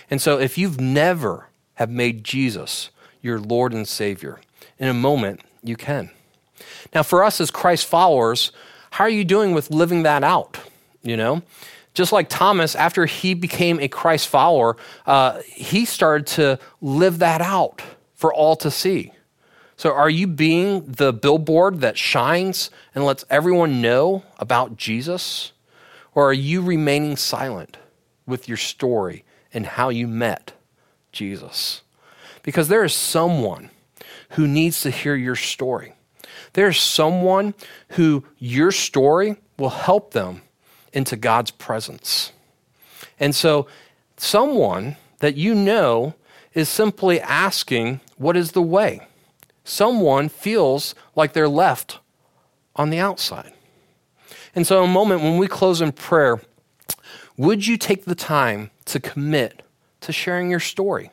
And 0.09 0.21
so 0.21 0.39
if 0.39 0.57
you've 0.57 0.79
never 0.79 1.47
have 1.75 1.89
made 1.89 2.23
Jesus 2.23 2.89
your 3.21 3.39
Lord 3.39 3.73
and 3.73 3.87
Savior, 3.87 4.39
in 4.77 4.87
a 4.87 4.93
moment 4.93 5.41
you 5.63 5.75
can. 5.75 6.11
Now 6.93 7.03
for 7.03 7.23
us 7.23 7.41
as 7.41 7.51
Christ 7.51 7.85
followers, 7.85 8.51
how 8.91 9.03
are 9.05 9.09
you 9.09 9.25
doing 9.25 9.53
with 9.53 9.71
living 9.71 10.03
that 10.03 10.23
out? 10.23 10.57
You 11.03 11.17
know, 11.17 11.43
just 11.93 12.11
like 12.11 12.29
Thomas, 12.29 12.75
after 12.75 13.05
he 13.05 13.33
became 13.33 13.79
a 13.79 13.87
Christ 13.87 14.27
follower, 14.27 14.77
uh, 15.05 15.41
he 15.47 15.85
started 15.85 16.27
to 16.27 16.59
live 16.81 17.19
that 17.19 17.41
out 17.41 17.81
for 18.13 18.33
all 18.33 18.55
to 18.57 18.69
see. 18.69 19.11
So, 19.77 19.91
are 19.91 20.09
you 20.09 20.27
being 20.27 20.85
the 20.85 21.11
billboard 21.11 21.81
that 21.81 21.97
shines 21.97 22.69
and 22.93 23.03
lets 23.03 23.25
everyone 23.29 23.81
know 23.81 24.23
about 24.39 24.77
Jesus? 24.77 25.51
Or 26.13 26.29
are 26.29 26.33
you 26.33 26.61
remaining 26.61 27.17
silent 27.17 27.77
with 28.25 28.47
your 28.47 28.57
story 28.57 29.25
and 29.53 29.65
how 29.65 29.89
you 29.89 30.07
met 30.07 30.53
Jesus? 31.11 31.81
Because 32.41 32.69
there 32.69 32.85
is 32.85 32.93
someone 32.93 33.69
who 34.31 34.47
needs 34.47 34.79
to 34.81 34.91
hear 34.91 35.15
your 35.15 35.35
story. 35.35 35.94
There's 36.55 36.79
someone 36.79 37.53
who 37.89 38.23
your 38.39 38.71
story 38.71 39.35
will 39.57 39.71
help 39.71 40.11
them 40.13 40.41
into 40.93 41.17
God's 41.17 41.51
presence. 41.51 42.31
And 43.19 43.35
so, 43.35 43.67
someone 44.15 44.95
that 45.19 45.35
you 45.35 45.53
know 45.53 46.15
is 46.53 46.69
simply 46.69 47.19
asking, 47.19 47.99
What 48.15 48.37
is 48.37 48.53
the 48.53 48.61
way? 48.61 49.05
Someone 49.65 50.29
feels 50.29 50.95
like 51.13 51.33
they're 51.33 51.49
left 51.49 51.99
on 52.77 52.89
the 52.89 52.99
outside. 52.99 53.51
And 54.55 54.65
so, 54.65 54.81
a 54.81 54.87
moment 54.87 55.23
when 55.23 55.37
we 55.37 55.49
close 55.49 55.81
in 55.81 55.91
prayer, 55.91 56.39
would 57.35 57.67
you 57.67 57.75
take 57.75 58.05
the 58.05 58.15
time 58.15 58.71
to 58.85 59.01
commit 59.01 59.61
to 59.99 60.13
sharing 60.13 60.49
your 60.49 60.61
story? 60.61 61.11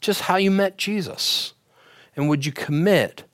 Just 0.00 0.20
how 0.20 0.36
you 0.36 0.52
met 0.52 0.78
Jesus? 0.78 1.52
And 2.14 2.28
would 2.28 2.46
you 2.46 2.52
commit 2.52 3.24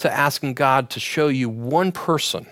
to 0.00 0.12
asking 0.12 0.54
God 0.54 0.90
to 0.90 1.00
show 1.00 1.28
you 1.28 1.48
one 1.48 1.92
person 1.92 2.46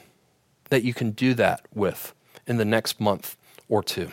that 0.70 0.84
you 0.84 0.94
can 0.94 1.11
do 1.11 1.34
that 1.34 1.62
with 1.74 2.14
in 2.46 2.58
the 2.58 2.64
next 2.64 3.00
month 3.00 3.37
or 3.68 3.82
two. 3.82 4.11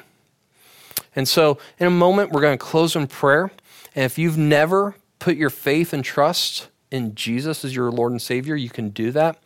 And 1.15 1.27
so, 1.27 1.57
in 1.79 1.87
a 1.87 1.91
moment, 1.91 2.31
we're 2.31 2.41
going 2.41 2.57
to 2.57 2.63
close 2.63 2.95
in 2.95 3.07
prayer. 3.07 3.51
And 3.93 4.03
if 4.03 4.17
you've 4.17 4.37
never 4.37 4.95
put 5.19 5.37
your 5.37 5.49
faith 5.49 5.93
and 5.93 6.03
trust 6.03 6.67
in 6.91 7.15
Jesus 7.15 7.63
as 7.63 7.75
your 7.75 7.91
Lord 7.91 8.11
and 8.11 8.21
Savior, 8.21 8.55
you 8.55 8.69
can 8.69 8.89
do 8.89 9.11
that. 9.11 9.41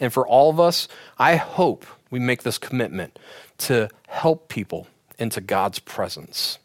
And 0.00 0.12
for 0.12 0.26
all 0.26 0.50
of 0.50 0.58
us, 0.58 0.88
I 1.18 1.36
hope 1.36 1.86
we 2.10 2.18
make 2.18 2.42
this 2.42 2.58
commitment 2.58 3.18
to 3.58 3.88
help 4.08 4.48
people 4.48 4.86
into 5.18 5.40
God's 5.40 5.78
presence. 5.78 6.58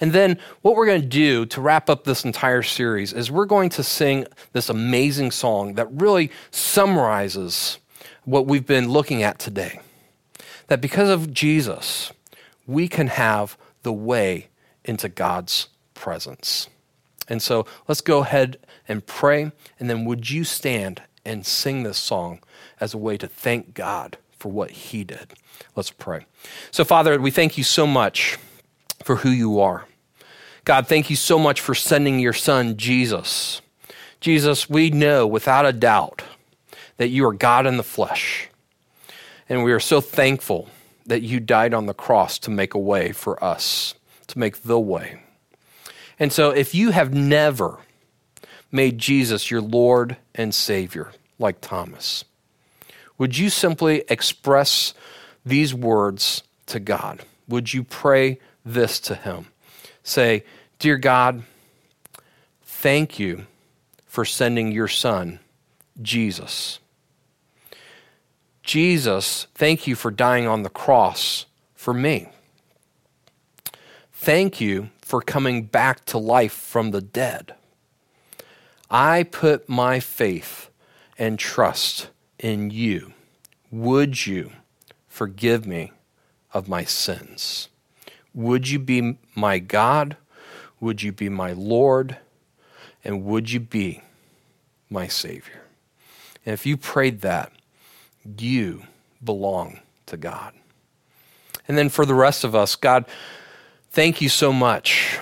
And 0.00 0.12
then 0.12 0.38
what 0.62 0.76
we're 0.76 0.86
going 0.86 1.02
to 1.02 1.06
do 1.06 1.46
to 1.46 1.60
wrap 1.60 1.90
up 1.90 2.04
this 2.04 2.24
entire 2.24 2.62
series 2.62 3.12
is 3.12 3.30
we're 3.30 3.46
going 3.46 3.70
to 3.70 3.82
sing 3.82 4.26
this 4.52 4.68
amazing 4.68 5.30
song 5.30 5.74
that 5.74 5.88
really 5.90 6.30
summarizes 6.50 7.78
what 8.24 8.46
we've 8.46 8.66
been 8.66 8.88
looking 8.88 9.22
at 9.22 9.38
today. 9.38 9.80
That 10.68 10.80
because 10.80 11.08
of 11.08 11.32
Jesus, 11.32 12.12
we 12.66 12.88
can 12.88 13.08
have 13.08 13.56
the 13.82 13.92
way 13.92 14.48
into 14.84 15.08
God's 15.08 15.68
presence. 15.94 16.68
And 17.28 17.42
so 17.42 17.66
let's 17.86 18.00
go 18.00 18.20
ahead 18.20 18.58
and 18.86 19.04
pray. 19.04 19.52
And 19.78 19.90
then 19.90 20.04
would 20.04 20.30
you 20.30 20.44
stand 20.44 21.02
and 21.24 21.44
sing 21.44 21.82
this 21.82 21.98
song 21.98 22.40
as 22.80 22.94
a 22.94 22.98
way 22.98 23.16
to 23.18 23.26
thank 23.26 23.74
God 23.74 24.18
for 24.38 24.50
what 24.50 24.70
He 24.70 25.04
did? 25.04 25.34
Let's 25.74 25.90
pray. 25.90 26.26
So, 26.70 26.84
Father, 26.84 27.20
we 27.20 27.30
thank 27.30 27.58
you 27.58 27.64
so 27.64 27.86
much 27.86 28.38
for 29.08 29.16
who 29.16 29.30
you 29.30 29.58
are. 29.58 29.86
God, 30.66 30.86
thank 30.86 31.08
you 31.08 31.16
so 31.16 31.38
much 31.38 31.62
for 31.62 31.74
sending 31.74 32.18
your 32.18 32.34
son, 32.34 32.76
Jesus. 32.76 33.62
Jesus, 34.20 34.68
we 34.68 34.90
know 34.90 35.26
without 35.26 35.64
a 35.64 35.72
doubt 35.72 36.20
that 36.98 37.08
you 37.08 37.26
are 37.26 37.32
God 37.32 37.66
in 37.66 37.78
the 37.78 37.82
flesh. 37.82 38.50
And 39.48 39.64
we 39.64 39.72
are 39.72 39.80
so 39.80 40.02
thankful 40.02 40.68
that 41.06 41.22
you 41.22 41.40
died 41.40 41.72
on 41.72 41.86
the 41.86 41.94
cross 41.94 42.38
to 42.40 42.50
make 42.50 42.74
a 42.74 42.78
way 42.78 43.12
for 43.12 43.42
us, 43.42 43.94
to 44.26 44.38
make 44.38 44.60
the 44.60 44.78
way. 44.78 45.22
And 46.18 46.30
so 46.30 46.50
if 46.50 46.74
you 46.74 46.90
have 46.90 47.14
never 47.14 47.78
made 48.70 48.98
Jesus 48.98 49.50
your 49.50 49.62
Lord 49.62 50.18
and 50.34 50.54
Savior, 50.54 51.12
like 51.38 51.62
Thomas, 51.62 52.26
would 53.16 53.38
you 53.38 53.48
simply 53.48 54.04
express 54.10 54.92
these 55.46 55.72
words 55.72 56.42
to 56.66 56.78
God? 56.78 57.22
Would 57.48 57.72
you 57.72 57.82
pray 57.82 58.38
this 58.72 59.00
to 59.00 59.14
Him? 59.14 59.46
Say, 60.02 60.44
Dear 60.78 60.96
God, 60.96 61.42
thank 62.62 63.18
you 63.18 63.46
for 64.06 64.24
sending 64.24 64.72
your 64.72 64.88
Son, 64.88 65.40
Jesus. 66.00 66.78
Jesus, 68.62 69.46
thank 69.54 69.86
you 69.86 69.94
for 69.94 70.10
dying 70.10 70.46
on 70.46 70.62
the 70.62 70.68
cross 70.68 71.46
for 71.74 71.94
me. 71.94 72.28
Thank 74.12 74.60
you 74.60 74.90
for 75.00 75.22
coming 75.22 75.62
back 75.64 76.04
to 76.06 76.18
life 76.18 76.52
from 76.52 76.90
the 76.90 77.00
dead. 77.00 77.54
I 78.90 79.22
put 79.22 79.68
my 79.68 80.00
faith 80.00 80.70
and 81.18 81.38
trust 81.38 82.08
in 82.38 82.70
you. 82.70 83.14
Would 83.70 84.26
you 84.26 84.52
forgive 85.08 85.66
me 85.66 85.92
of 86.52 86.68
my 86.68 86.84
sins? 86.84 87.68
Would 88.38 88.68
you 88.68 88.78
be 88.78 89.18
my 89.34 89.58
God? 89.58 90.16
Would 90.78 91.02
you 91.02 91.10
be 91.10 91.28
my 91.28 91.52
Lord? 91.54 92.18
And 93.02 93.24
would 93.24 93.50
you 93.50 93.58
be 93.58 94.02
my 94.88 95.08
Savior? 95.08 95.64
And 96.46 96.52
if 96.52 96.64
you 96.64 96.76
prayed 96.76 97.22
that, 97.22 97.50
you 98.38 98.84
belong 99.24 99.80
to 100.06 100.16
God. 100.16 100.54
And 101.66 101.76
then 101.76 101.88
for 101.88 102.06
the 102.06 102.14
rest 102.14 102.44
of 102.44 102.54
us, 102.54 102.76
God, 102.76 103.06
thank 103.90 104.20
you 104.20 104.28
so 104.28 104.52
much 104.52 105.18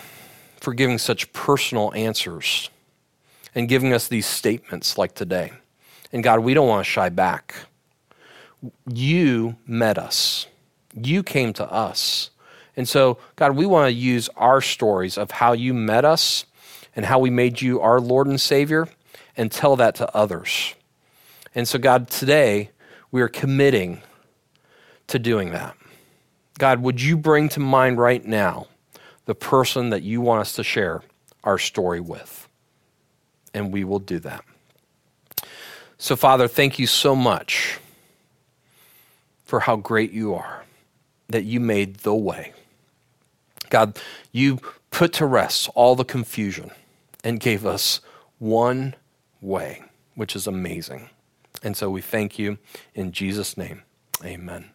for 0.61 0.75
giving 0.75 0.99
such 0.99 1.33
personal 1.33 1.95
answers 1.95 2.69
and 3.55 3.67
giving 3.67 3.95
us 3.95 4.09
these 4.09 4.27
statements 4.27 4.99
like 4.99 5.15
today. 5.15 5.55
And 6.13 6.23
God, 6.23 6.41
we 6.41 6.53
don't 6.53 6.69
want 6.69 6.85
to 6.85 6.91
shy 6.91 7.09
back. 7.09 7.55
You 8.93 9.57
met 9.67 9.97
us, 9.97 10.49
you 10.93 11.23
came 11.23 11.55
to 11.55 11.73
us. 11.73 12.29
And 12.77 12.89
so, 12.89 13.19
God, 13.37 13.57
we 13.57 13.65
want 13.65 13.89
to 13.89 13.93
use 13.93 14.29
our 14.37 14.61
stories 14.61 15.17
of 15.17 15.31
how 15.31 15.53
you 15.53 15.73
met 15.73 16.05
us 16.05 16.45
and 16.95 17.07
how 17.07 17.19
we 17.19 17.31
made 17.31 17.63
you 17.63 17.81
our 17.81 18.01
Lord 18.01 18.27
and 18.27 18.41
Savior 18.41 18.89
and 19.37 19.51
tell 19.51 19.77
that 19.77 19.95
to 19.97 20.15
others. 20.15 20.75
And 21.55 21.67
so, 21.67 21.79
God, 21.79 22.11
today 22.11 22.71
we 23.11 23.23
are 23.23 23.29
committing 23.29 24.03
to 25.07 25.19
doing 25.19 25.53
that. 25.53 25.77
God, 26.59 26.83
would 26.83 27.01
you 27.01 27.17
bring 27.17 27.49
to 27.51 27.61
mind 27.61 27.99
right 27.99 28.25
now 28.25 28.67
the 29.25 29.35
person 29.35 29.91
that 29.91 30.03
you 30.03 30.21
want 30.21 30.43
us 30.43 30.53
to 30.55 30.65
share 30.65 31.03
our 31.45 31.59
story 31.59 32.01
with? 32.01 32.49
And 33.55 33.73
we 33.73 33.85
will 33.85 33.99
do 33.99 34.19
that. 34.21 34.45
So, 35.99 36.15
Father, 36.15 36.47
thank 36.47 36.79
you 36.79 36.87
so 36.87 37.17
much 37.17 37.79
for 39.45 39.61
how 39.61 39.77
great 39.77 40.13
you 40.13 40.35
are, 40.35 40.65
that 41.29 41.45
you 41.45 41.61
made 41.61 41.97
the 41.97 42.15
way. 42.15 42.53
God, 43.71 43.99
you 44.33 44.59
put 44.91 45.13
to 45.15 45.27
rest 45.27 45.69
all 45.75 45.95
the 45.95 46.05
confusion 46.05 46.71
and 47.25 47.41
gave 47.41 47.67
us 47.67 48.01
one 48.39 48.95
way, 49.41 49.83
which 50.15 50.37
is 50.37 50.47
amazing. 50.47 51.11
And 51.63 51.77
so 51.77 51.91
we 51.91 52.01
thank 52.01 52.39
you 52.39 52.59
in 52.95 53.13
Jesus' 53.13 53.57
name. 53.57 53.83
Amen. 54.25 54.71